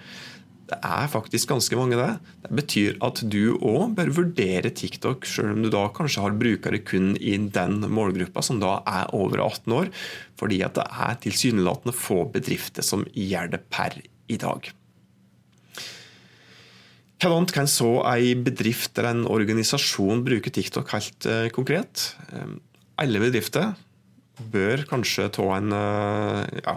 Det 0.64 0.78
er 0.80 1.10
faktisk 1.12 1.50
ganske 1.52 1.76
mange, 1.76 1.98
det. 2.00 2.36
Det 2.46 2.58
betyr 2.60 3.00
at 3.04 3.20
du 3.28 3.58
òg 3.60 3.98
bør 3.98 4.14
vurdere 4.16 4.72
TikTok, 4.72 5.28
selv 5.28 5.58
om 5.58 5.66
du 5.66 5.70
da 5.74 5.84
kanskje 5.96 6.24
har 6.24 6.38
brukere 6.40 6.80
kun 6.88 7.14
i 7.20 7.36
den 7.36 7.82
målgruppa, 7.92 8.44
som 8.46 8.62
da 8.64 8.78
er 8.88 9.12
over 9.16 9.44
18 9.44 9.76
år, 9.76 9.92
fordi 10.40 10.62
at 10.64 10.80
det 10.80 10.88
er 10.88 11.20
tilsynelatende 11.26 11.96
få 11.98 12.24
bedrifter 12.32 12.86
som 12.86 13.04
gjør 13.12 13.52
det 13.58 13.62
per 13.74 14.00
i 14.32 14.40
dag. 14.40 14.72
Hvordan 17.24 17.48
kan 17.56 17.70
så 17.72 18.02
ei 18.12 18.34
bedrift 18.36 18.98
eller 19.00 19.14
en 19.14 19.28
organisasjon 19.32 20.26
bruke 20.26 20.52
TikTok 20.52 20.90
helt 20.92 21.28
eh, 21.30 21.48
konkret? 21.56 22.10
Eh, 22.36 22.58
alle 23.00 23.22
bedrifter 23.24 23.76
bør 24.52 24.84
kanskje 24.90 25.30
ta 25.32 25.46
en 25.56 25.72
eh, 25.78 26.60
ja, 26.66 26.76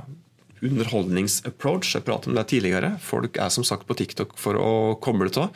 underholdningsapproach. 0.65 1.95
Jeg 1.97 2.07
pratet 2.07 2.31
om 2.31 2.39
det 2.39 2.49
tidligere. 2.53 2.97
Folk 3.03 3.39
er 3.41 3.53
som 3.53 3.67
sagt 3.67 3.87
på 3.89 3.97
TikTok 3.99 4.37
for 4.41 4.59
å 4.61 4.75
koble 5.03 5.31
av. 5.41 5.51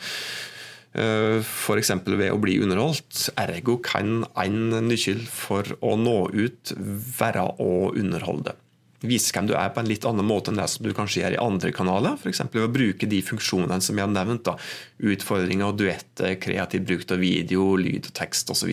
Eh, 0.93 1.39
F.eks. 1.39 1.93
ved 2.05 2.31
å 2.31 2.39
bli 2.41 2.57
underholdt. 2.63 3.29
Ergo 3.39 3.77
kan 3.83 4.25
en 4.35 4.59
nøkkel 4.89 5.23
for 5.27 5.77
å 5.79 5.95
nå 5.99 6.17
ut 6.33 6.73
være 7.19 7.47
å 7.63 7.71
underholde. 7.95 8.57
Vise 9.01 9.33
hvem 9.33 9.47
du 9.49 9.55
er 9.57 9.71
på 9.73 9.81
en 9.81 9.89
litt 9.89 10.03
annen 10.05 10.27
måte 10.27 10.51
enn 10.51 10.59
det 10.59 10.67
som 10.69 10.85
du 10.85 10.91
kanskje 10.93 11.23
gjør 11.23 11.37
i 11.37 11.41
andre 11.41 11.71
kanaler. 11.73 12.19
F.eks. 12.19 12.43
ved 12.51 12.67
å 12.67 12.73
bruke 12.73 13.09
de 13.09 13.21
funksjonene 13.25 13.81
som 13.81 13.97
jeg 13.97 14.05
har 14.05 14.13
nevnt. 14.13 14.43
Da. 14.45 14.57
Utfordringer, 15.01 15.73
duetter, 15.73 16.35
kreativ 16.41 16.85
bruk 16.85 17.07
av 17.09 17.23
video, 17.23 17.71
lyd 17.79 18.11
og 18.11 18.15
tekst 18.19 18.53
osv. 18.53 18.69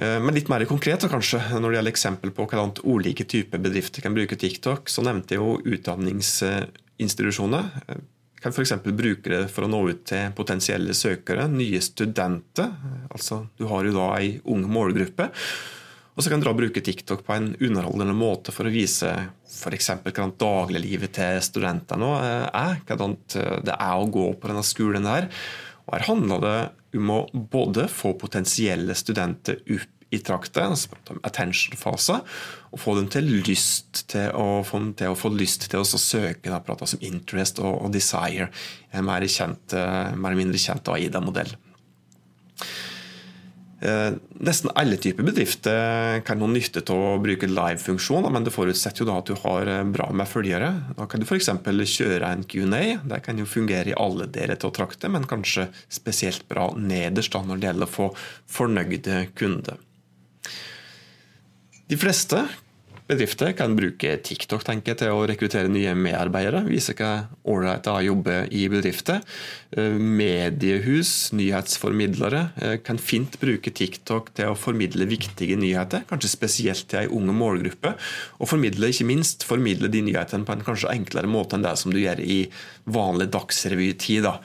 Eh, 0.00 0.20
men 0.20 0.34
litt 0.34 0.48
mer 0.48 0.64
konkret 0.68 1.04
kanskje, 1.12 1.40
når 1.60 1.68
det 1.68 1.76
gjelder 1.78 1.92
eksempel 1.92 2.30
på 2.32 2.46
hvordan 2.48 2.72
ulike 2.88 3.24
typer 3.28 3.58
bedrifter 3.60 4.00
kan 4.04 4.16
bruke 4.16 4.36
TikTok, 4.40 4.88
så 4.88 5.04
nevnte 5.04 5.34
jeg 5.36 5.42
jo 5.42 5.60
utdanningsinstitusjoner. 5.76 7.64
Eh, 7.86 8.00
kan 8.40 8.52
f.eks. 8.56 8.72
bruke 8.80 9.28
det 9.28 9.42
for 9.52 9.66
å 9.66 9.68
nå 9.68 9.80
ut 9.90 10.06
til 10.08 10.32
potensielle 10.32 10.94
søkere, 10.96 11.44
nye 11.52 11.80
studenter. 11.84 12.68
Altså, 13.12 13.42
du 13.60 13.66
har 13.68 13.84
jo 13.84 13.92
da 13.98 14.06
ei 14.16 14.40
ung 14.48 14.64
målgruppe. 14.72 15.28
Og 16.16 16.24
så 16.24 16.32
kan 16.32 16.40
du 16.40 16.46
da 16.48 16.56
bruke 16.56 16.80
TikTok 16.84 17.20
på 17.26 17.32
en 17.36 17.52
underholdende 17.60 18.16
måte 18.16 18.52
for 18.52 18.64
å 18.66 18.72
vise 18.72 19.12
f.eks. 19.50 19.90
hvordan 20.00 20.32
dagliglivet 20.40 21.12
til 21.20 21.42
studentene 21.44 22.08
eh, 22.24 22.48
er. 22.48 22.80
Hvordan 22.88 23.18
det 23.68 23.76
er 23.76 23.96
å 24.00 24.08
gå 24.08 24.32
på 24.40 24.48
denne 24.48 24.64
skolen 24.64 25.04
her. 25.12 25.28
Og 25.90 25.96
Her 25.96 26.06
handler 26.06 26.44
det 26.44 26.58
om 27.00 27.10
å 27.14 27.22
både 27.32 27.88
få 27.90 28.14
potensielle 28.18 28.94
studenter 28.98 29.58
opp 29.66 29.96
i 30.10 30.18
traktet, 30.26 30.58
altså 30.58 31.18
attention-fase, 31.22 32.16
og 32.74 32.80
få 32.82 32.96
dem 32.96 33.06
til 33.14 33.28
lyst 33.46 34.08
til 34.10 34.32
å 34.34 34.64
få, 34.66 34.80
til 34.98 35.12
å, 35.12 35.18
få 35.18 35.30
lyst 35.30 35.68
til 35.70 35.84
å 35.84 35.86
søke. 35.86 36.50
apparater 36.50 36.90
som 36.90 36.98
om 36.98 37.06
interest 37.06 37.62
og, 37.62 37.76
og 37.86 37.92
desire, 37.94 38.48
en 38.90 39.06
mer, 39.06 39.22
kjent, 39.30 39.70
mer 39.70 40.32
eller 40.32 40.40
mindre 40.40 40.58
kjent 40.58 40.90
AIDA-modell. 40.90 41.54
Eh, 43.80 44.12
nesten 44.44 44.70
alle 44.76 44.98
typer 45.00 45.24
bedrifter 45.24 46.20
kan 46.28 46.42
ha 46.44 46.48
nytte 46.52 46.82
av 46.92 47.04
å 47.14 47.20
bruke 47.22 47.48
live-funksjon, 47.48 48.28
men 48.28 48.44
det 48.44 48.52
forutsetter 48.52 49.00
jo 49.00 49.08
da 49.08 49.16
at 49.22 49.30
du 49.30 49.38
har 49.40 49.70
eh, 49.72 49.84
bra 49.88 50.10
med 50.12 50.28
følgere. 50.28 50.68
Da 50.98 51.06
kan 51.08 51.22
du 51.22 51.24
f.eks. 51.24 51.48
kjøre 51.94 52.28
en 52.28 52.44
Q&A. 52.44 52.98
Det 53.00 53.20
kan 53.24 53.40
jo 53.40 53.48
fungere 53.48 53.94
i 53.94 53.96
alle 53.96 54.28
deler 54.28 54.60
av 54.60 54.74
traktet, 54.76 55.08
men 55.12 55.28
kanskje 55.28 55.70
spesielt 55.88 56.44
bra 56.50 56.68
nederst 56.76 57.32
da 57.32 57.40
når 57.46 57.62
det 57.62 57.70
gjelder 57.70 57.88
å 57.88 57.94
få 57.94 58.10
fornøyde 58.58 59.22
kunder. 59.38 59.80
De 61.90 61.96
fleste 61.98 62.44
Bedrifter 63.10 63.50
kan 63.58 63.72
bruke 63.74 64.12
TikTok 64.22 64.62
tenker 64.62 64.92
jeg, 64.92 65.00
til 65.00 65.10
å 65.16 65.24
rekruttere 65.26 65.70
nye 65.72 65.96
medarbeidere. 65.98 66.60
Vise 66.68 66.94
hva 66.94 67.26
ålreit 67.50 67.82
det 67.82 67.90
er 67.90 67.96
å 67.98 68.06
jobbe 68.06 68.36
i 68.54 68.60
bedrifter. 68.70 69.24
Eh, 69.74 69.96
mediehus, 69.98 71.32
nyhetsformidlere 71.34 72.44
eh, 72.62 72.76
kan 72.86 73.00
fint 73.02 73.34
bruke 73.42 73.72
TikTok 73.74 74.30
til 74.38 74.52
å 74.52 74.58
formidle 74.58 75.08
viktige 75.10 75.58
nyheter, 75.58 76.04
kanskje 76.10 76.30
spesielt 76.36 76.86
til 76.92 77.02
ei 77.02 77.10
unge 77.10 77.34
målgruppe. 77.34 77.96
Og 78.38 78.52
formidle, 78.52 78.92
ikke 78.94 79.08
minst, 79.10 79.42
formidle 79.48 79.90
de 79.90 80.04
nyhetene 80.06 80.46
på 80.46 80.54
en 80.54 80.64
kanskje 80.70 80.94
enklere 80.94 81.30
måte 81.30 81.58
enn 81.58 81.66
det 81.66 81.74
som 81.82 81.90
du 81.90 81.98
gjør 81.98 82.22
i 82.22 82.44
vanlig 82.94 83.26
dagsrevytid. 83.34 84.22
da. 84.28 84.38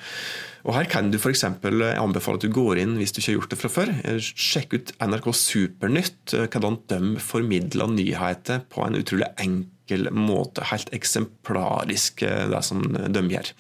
Og 0.66 0.74
Her 0.74 0.88
kan 0.90 1.12
du 1.14 1.20
f.eks. 1.20 1.44
anbefale 1.46 2.40
at 2.40 2.46
du 2.46 2.54
går 2.54 2.82
inn 2.82 2.96
hvis 2.98 3.14
du 3.14 3.20
ikke 3.20 3.30
har 3.30 3.38
gjort 3.38 3.52
det 3.54 3.60
fra 3.60 3.70
før. 3.70 3.92
Sjekk 4.18 4.74
ut 4.74 4.94
NRK 4.98 5.28
Supernytt, 5.38 6.34
eh, 6.34 6.48
hvordan 6.50 6.80
de 6.90 7.22
formidler 7.22 7.92
nyheter 7.94 8.66
på 8.74 8.82
en 8.86 8.98
utrolig 8.98 9.30
enkel 9.42 10.10
måte. 10.10 10.66
Helt 10.72 10.90
eksemplarisk, 10.96 12.26
eh, 12.26 12.48
det 12.50 12.64
som 12.66 12.82
de 12.82 13.26
gjør. 13.36 13.54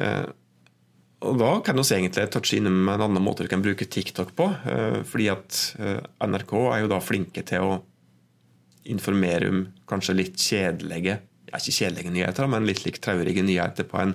Eh, 0.00 0.24
og 1.26 1.38
Da 1.38 1.52
kan 1.60 1.76
vi 1.76 1.82
egentlig 1.82 2.30
touche 2.30 2.56
innom 2.56 2.88
en 2.88 3.00
annen 3.00 3.24
måte 3.24 3.44
du 3.44 3.48
kan 3.48 3.62
bruke 3.62 3.84
TikTok 3.84 4.34
på. 4.36 4.46
fordi 5.04 5.28
at 5.32 5.76
NRK 6.20 6.52
er 6.72 6.80
jo 6.80 6.88
da 6.88 7.00
flinke 7.00 7.44
til 7.44 7.60
å 7.60 7.82
informere 8.84 9.48
om 9.48 9.66
kanskje 9.88 10.14
litt 10.14 10.36
kjedelige 10.36 11.18
ja, 11.46 11.58
ikke 11.58 11.72
kjedelige 11.72 12.12
nyheter, 12.12 12.48
men 12.50 12.66
litt 12.66 12.84
like 12.84 13.00
traurige 13.02 13.42
nyheter 13.42 13.86
på 13.88 14.00
en 14.02 14.14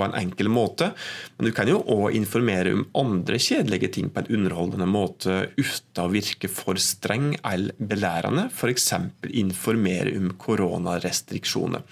på 0.00 0.06
en 0.08 0.16
enkel 0.16 0.48
måte. 0.48 0.90
Men 1.36 1.50
du 1.50 1.54
kan 1.56 1.68
jo 1.68 1.82
òg 1.84 2.16
informere 2.16 2.72
om 2.72 2.86
andre 2.96 3.38
kjedelige 3.42 3.92
ting 3.98 4.08
på 4.10 4.24
en 4.24 4.32
underholdende 4.38 4.88
måte 4.88 5.42
uten 5.58 6.02
å 6.02 6.10
virke 6.12 6.48
for 6.50 6.80
streng 6.80 7.34
eller 7.44 7.76
belærende. 7.76 8.48
F.eks. 8.48 8.92
informere 9.44 10.16
om 10.18 10.32
koronarestriksjoner. 10.40 11.84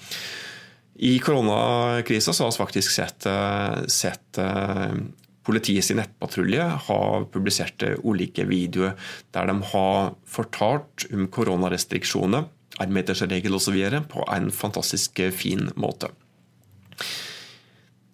I 0.98 1.18
koronakrisa 1.22 2.32
har 2.40 2.50
vi 2.50 2.58
faktisk 2.58 2.90
sett, 2.90 3.26
eh, 3.26 3.84
sett 3.86 4.38
eh, 4.42 4.98
Politiets 5.48 5.94
nettpatrulje 5.96 6.60
har 6.60 7.22
publisert 7.32 7.80
ulike 8.04 8.44
videoer 8.44 8.98
der 9.32 9.46
de 9.48 9.54
har 9.70 10.10
fortalt 10.28 11.06
om 11.08 11.24
koronarestriksjoner, 11.32 12.44
énmetersregel 12.84 13.56
osv. 13.56 13.78
på 14.12 14.26
en 14.28 14.50
fantastisk 14.52 15.22
fin 15.32 15.70
måte. 15.72 16.10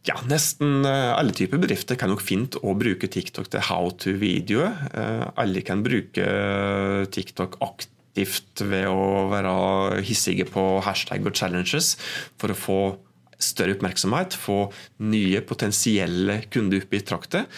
Ja, 0.04 0.18
Nesten 0.28 0.84
eh, 0.84 1.10
alle 1.16 1.32
typer 1.32 1.62
bedrifter 1.62 1.96
kan 1.96 2.10
nok 2.12 2.20
fint 2.20 2.58
å 2.60 2.74
bruke 2.76 3.08
TikTok 3.08 3.48
til 3.48 3.62
how 3.70 3.88
to-videoer. 4.02 4.74
Eh, 4.92 5.22
alle 5.40 5.62
kan 5.64 5.80
bruke 5.84 6.20
eh, 6.20 7.04
TikTok 7.08 7.56
aktivt 7.64 8.60
ved 8.68 8.84
å 8.90 9.30
være 9.32 10.02
hissige 10.04 10.44
på 10.50 10.64
hashtag 10.84 11.24
og 11.24 11.32
challenges 11.38 11.94
for 12.36 12.52
å 12.52 12.58
få 12.58 12.80
større 13.40 13.78
oppmerksomhet, 13.78 14.36
få 14.36 14.66
nye 15.08 15.40
potensielle 15.44 16.42
kunder 16.52 16.84
opp 16.84 16.94
i 16.94 17.00
traktet. 17.04 17.56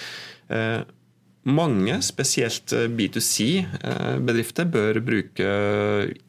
Mange, 1.46 1.98
spesielt 2.02 2.72
B2C-bedrifter, 2.96 4.66
bør 4.72 4.98
bruke 5.04 5.50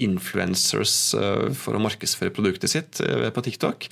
influencers 0.03 0.97
for 1.57 1.79
å 1.79 1.81
markedsføre 1.81 2.35
produktet 2.35 2.75
sitt 2.75 3.01
på 3.01 3.45
TikTok. 3.47 3.87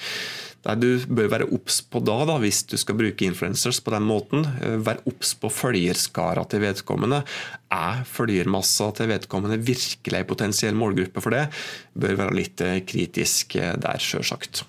Det 0.65 0.75
du 0.81 1.13
bør 1.13 1.29
være 1.29 1.48
obs 1.53 1.77
på 1.86 2.01
da, 2.01 2.15
da, 2.25 2.39
hvis 2.41 2.63
du 2.65 2.74
skal 2.81 2.98
bruke 2.98 3.27
influencers 3.27 3.77
på 3.86 3.93
den 3.93 4.05
måten, 4.07 4.48
eh, 4.65 4.77
vær 4.81 5.03
obs 5.05 5.36
på 5.38 5.51
følgerskara 5.53 6.45
til 6.50 6.63
vedkommende. 6.63 7.22
Er 7.69 8.01
følgermassa 8.10 8.89
til 8.98 9.12
vedkommende 9.13 9.62
virkelig 9.62 10.22
en 10.22 10.29
potensiell 10.31 10.77
målgruppe 10.77 11.22
for 11.22 11.36
det? 11.36 11.45
Bør 11.93 12.17
være 12.24 12.38
litt 12.39 12.65
eh, 12.65 12.79
kritisk 12.81 13.60
eh, 13.62 13.75
der, 13.77 14.01
sjølsagt. 14.01 14.65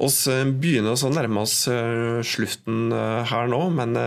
Vi 0.00 0.36
begynner 0.56 0.96
å 0.96 1.10
nærme 1.12 1.42
oss 1.44 1.66
slutten 2.24 2.94
her 3.28 3.50
nå, 3.52 3.58
men 3.76 3.98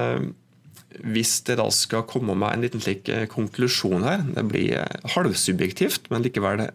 hvis 1.06 1.36
det 1.46 1.60
da 1.60 1.68
skal 1.70 2.08
komme 2.10 2.34
med 2.34 2.50
en 2.50 2.64
liten 2.66 2.82
slik 2.82 3.12
konklusjon 3.30 4.02
her 4.08 4.24
Det 4.26 4.46
blir 4.50 5.04
halvsubjektivt, 5.14 6.10
men 6.10 6.26
likevel 6.26 6.66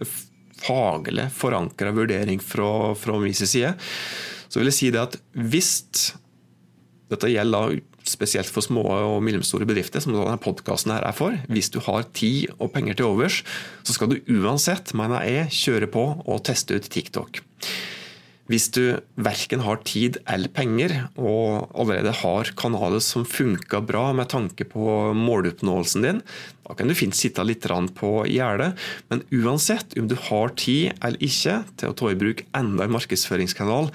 faglig 0.62 1.29
forankra 1.35 1.92
vurdering 1.97 2.42
fra, 2.42 2.94
fra 2.99 3.18
min 3.23 3.37
side, 3.37 3.75
så 4.49 4.61
vil 4.61 4.71
jeg 4.71 4.79
si 4.79 4.90
det 4.94 5.05
at 5.05 5.18
hvis 5.37 5.73
dette 7.09 7.31
gjelder 7.33 7.79
spesielt 8.09 8.51
for 8.53 8.64
små 8.64 8.85
og 8.88 9.18
mellomstore 9.25 9.68
bedrifter, 9.68 10.03
som 10.03 10.14
denne 10.16 10.38
podkasten 10.40 10.94
er 10.94 11.07
for. 11.16 11.37
Hvis 11.53 11.71
du 11.75 11.81
har 11.85 12.09
tid 12.16 12.55
og 12.57 12.73
penger 12.75 12.99
til 12.99 13.11
overs, 13.11 13.42
så 13.85 13.97
skal 13.97 14.12
du 14.12 14.33
uansett, 14.40 14.94
mener 14.97 15.25
jeg, 15.29 15.53
kjøre 15.53 15.90
på 15.92 16.09
og 16.25 16.42
teste 16.49 16.79
ut 16.79 16.88
TikTok. 16.88 17.42
Hvis 18.49 18.71
du 18.73 18.97
verken 19.21 19.61
har 19.61 19.83
tid 19.85 20.16
eller 20.25 20.49
penger, 20.49 20.94
og 21.21 21.68
allerede 21.77 22.14
har 22.23 22.53
kanaler 22.57 23.03
som 23.05 23.27
funker 23.29 23.85
bra 23.85 24.07
med 24.16 24.31
tanke 24.33 24.64
på 24.64 25.12
måloppnåelsen 25.12 26.07
din, 26.07 26.23
da 26.68 26.76
kan 26.76 26.88
du 26.90 26.96
fint 26.96 27.16
sitte 27.16 27.44
litt 27.46 27.64
på 27.96 28.12
gjerdet. 28.28 28.76
Men 29.09 29.24
uansett 29.33 29.96
om 29.98 30.09
du 30.09 30.16
har 30.28 30.54
tid 30.61 30.92
eller 31.00 31.22
ikke 31.24 31.62
til 31.81 31.90
å 31.90 31.96
ta 31.96 32.12
i 32.12 32.18
bruk 32.18 32.44
enda 32.57 32.85
en 32.85 32.92
markedsføringskanal, 32.92 33.88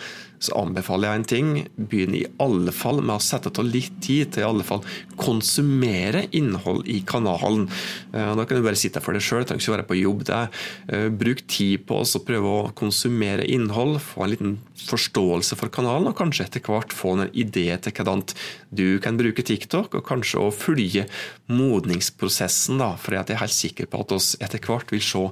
så 0.44 0.58
anbefaler 0.60 1.08
jeg 1.08 1.20
en 1.20 1.28
ting. 1.30 1.52
Begynn 1.78 2.18
i 2.18 2.26
alle 2.44 2.74
fall 2.76 3.00
med 3.02 3.16
å 3.16 3.24
sette 3.24 3.52
av 3.54 3.68
litt 3.68 3.96
tid 4.04 4.34
til 4.34 4.44
i 4.44 4.48
alle 4.48 4.66
fall 4.68 4.84
konsumere 5.20 6.26
innhold 6.36 6.88
i 6.92 7.00
kanalen. 7.08 7.70
Eh, 8.12 8.34
da 8.36 8.46
kan 8.48 8.60
du 8.60 8.66
bare 8.66 8.80
sitte 8.80 9.02
for 9.04 9.16
deg 9.16 9.24
sjøl, 9.24 9.46
trenger 9.48 9.64
ikke 9.64 9.76
være 9.78 9.88
på 9.92 10.00
jobb. 10.02 10.26
Det. 10.28 10.42
Eh, 10.90 11.08
bruk 11.24 11.46
tid 11.52 11.86
på 11.88 12.02
å 12.02 12.24
prøve 12.28 12.52
å 12.52 12.72
konsumere 12.76 13.48
innhold, 13.48 14.02
få 14.04 14.26
en 14.26 14.34
liten 14.34 14.58
forståelse 14.84 15.58
for 15.60 15.72
kanalen, 15.74 16.10
og 16.12 16.18
kanskje 16.20 16.48
etter 16.48 16.66
hvert 16.68 16.92
få 16.96 17.16
en 17.16 17.32
idé 17.32 17.70
til 17.80 17.96
hvordan 17.96 18.26
du 18.74 19.00
kan 19.04 19.20
bruke 19.20 19.46
TikTok, 19.46 19.96
og 19.96 20.08
kanskje 20.08 20.42
å 20.44 20.52
følge 20.52 21.06
modningsprosessen, 21.52 22.63
da, 22.70 22.94
for 23.00 23.16
jeg 23.16 23.30
er 23.34 23.42
helt 23.42 23.56
sikker 23.56 23.90
på 23.90 24.04
at 24.04 24.16
oss 24.16 24.34
etter 24.44 24.62
hvert 24.64 24.92
vil 24.94 25.04
se 25.04 25.28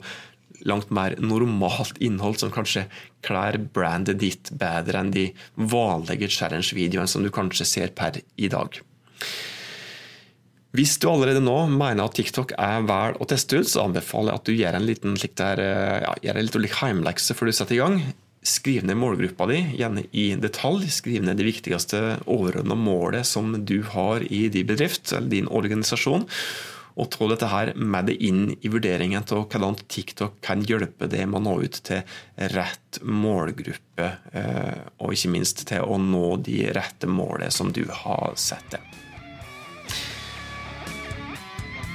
langt 0.67 0.91
mer 0.94 1.15
normalt 1.22 1.98
innhold 2.04 2.39
som 2.41 2.52
kanskje 2.54 2.86
kler 3.26 3.58
brandet 3.74 4.20
ditt 4.22 4.52
bedre 4.54 5.02
enn 5.02 5.13
de 5.13 5.30
vanlige 5.56 6.30
challenge-videoene 6.30 7.10
som 7.10 7.26
du 7.26 7.32
kanskje 7.34 7.67
ser 7.67 7.94
per 7.98 8.22
i 8.38 8.50
dag. 8.52 8.82
Hvis 10.72 10.96
du 11.04 11.10
allerede 11.12 11.41
nå 11.44 11.65
mener 11.67 12.06
at 12.06 12.15
TikTok 12.15 12.54
er 12.56 12.86
vel 12.88 13.17
å 13.20 13.28
teste 13.28 13.60
ut, 13.60 13.67
så 13.67 13.84
anbefaler 13.84 14.32
jeg 14.32 14.39
at 14.39 14.48
du 14.48 14.54
gjør 14.56 14.78
en 14.78 14.88
liten 14.88 15.17
ja, 15.20 16.13
gjør 16.24 16.67
hjemlekse 16.72 17.36
før 17.36 17.52
du 17.52 17.56
setter 17.58 17.76
i 17.76 17.82
gang. 17.82 17.98
Skriv 18.41 18.86
ned 18.88 18.98
målgruppa 18.98 19.46
di, 19.52 19.60
gjerne 19.78 20.06
i 20.17 20.32
detalj. 20.39 20.88
Skriv 20.89 21.26
ned 21.28 21.38
det 21.38 21.46
viktigste 21.46 22.22
overordna 22.24 22.78
målet 22.80 23.28
som 23.28 23.52
du 23.67 23.82
har 23.91 24.24
i 24.24 24.48
din 24.50 24.70
bedrift 24.70 25.12
eller 25.12 25.30
din 25.30 25.52
organisasjon 25.52 26.26
og 26.99 27.12
ta 27.13 27.27
dette 27.32 27.49
her 27.51 27.73
med 27.75 28.10
det 28.10 28.17
inn 28.25 28.43
i 28.60 28.71
vurderingen 28.71 29.23
av 29.23 29.45
hvordan 29.45 29.77
TikTok 29.91 30.39
kan 30.43 30.63
hjelpe 30.67 31.10
deg 31.12 31.30
med 31.30 31.41
å 31.41 31.45
nå 31.45 31.58
ut 31.63 31.82
til 31.88 32.01
rett 32.56 33.01
målgruppe, 33.04 34.10
eh, 34.34 34.82
og 34.99 35.15
ikke 35.15 35.32
minst 35.32 35.65
til 35.69 35.86
å 35.86 35.99
nå 36.01 36.36
de 36.45 36.65
rette 36.75 37.08
målene 37.08 37.51
som 37.54 37.71
du 37.73 37.86
har 38.04 38.36
sett 38.39 38.75
det. 38.75 38.84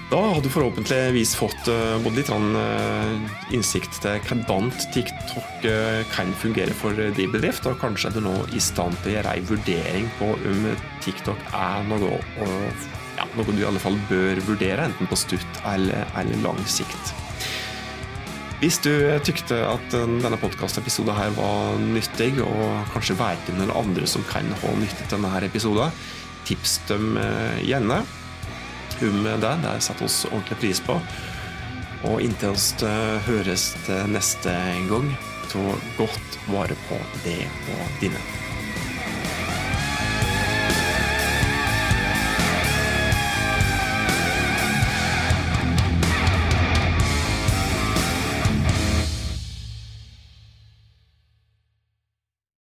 Da 0.06 0.20
har 0.22 0.38
du 0.38 0.46
forhåpentligvis 0.46 1.32
fått 1.34 1.68
eh, 1.68 1.96
både 2.04 2.20
litt 2.20 2.30
eh, 2.30 3.38
innsikt 3.58 3.98
til 4.04 4.20
hvordan 4.28 4.70
TikTok 4.94 5.66
kan 6.14 6.30
fungere 6.38 6.74
for 6.78 6.94
din 7.16 7.32
bedrift, 7.34 7.66
og 7.66 7.80
kanskje 7.82 8.12
er 8.12 8.16
du 8.16 8.22
nå 8.28 8.36
i 8.54 8.62
stand 8.62 8.96
til 9.02 9.12
å 9.12 9.16
gjøre 9.18 9.34
en 9.34 9.50
vurdering 9.50 10.06
på 10.20 10.30
om 10.36 10.70
TikTok 11.04 11.50
er 11.52 11.90
noe 11.90 12.14
å 12.14 12.52
ja, 13.16 13.26
noe 13.36 13.52
du 13.52 13.62
i 13.62 13.68
alle 13.68 13.82
fall 13.82 13.96
bør 14.10 14.40
vurdere, 14.46 14.88
enten 14.88 15.08
på 15.10 15.18
stutt 15.18 15.62
eller, 15.66 16.06
eller 16.18 16.42
lang 16.44 16.60
sikt. 16.68 17.14
Hvis 18.56 18.78
du 18.80 18.92
tykte 19.20 19.58
at 19.68 19.92
denne 19.92 20.38
podkastepisoden 20.40 21.34
var 21.36 21.76
nyttig, 21.82 22.38
og 22.40 22.92
kanskje 22.94 23.18
verken 23.18 23.60
eller 23.60 23.76
andre 23.76 24.08
som 24.08 24.24
kan 24.30 24.48
ha 24.62 24.76
nytte 24.80 25.04
av 25.04 25.12
denne 25.18 25.42
episoden, 25.44 25.92
tips 26.48 26.78
dem 26.88 27.18
eh, 27.20 27.60
gjerne 27.66 28.00
om 29.04 29.22
det. 29.26 29.54
Det 29.64 29.74
setter 29.84 30.08
oss 30.08 30.22
ordentlig 30.30 30.60
pris 30.62 30.80
på. 30.80 30.96
Og 32.06 32.22
inntil 32.22 32.54
oss 32.54 32.70
høres 33.26 33.68
neste 34.08 34.56
gang, 34.88 35.12
ta 35.50 35.68
godt 35.98 36.40
vare 36.48 36.76
på 36.88 37.00
det 37.24 37.40
og 37.74 38.02
dine. 38.02 38.45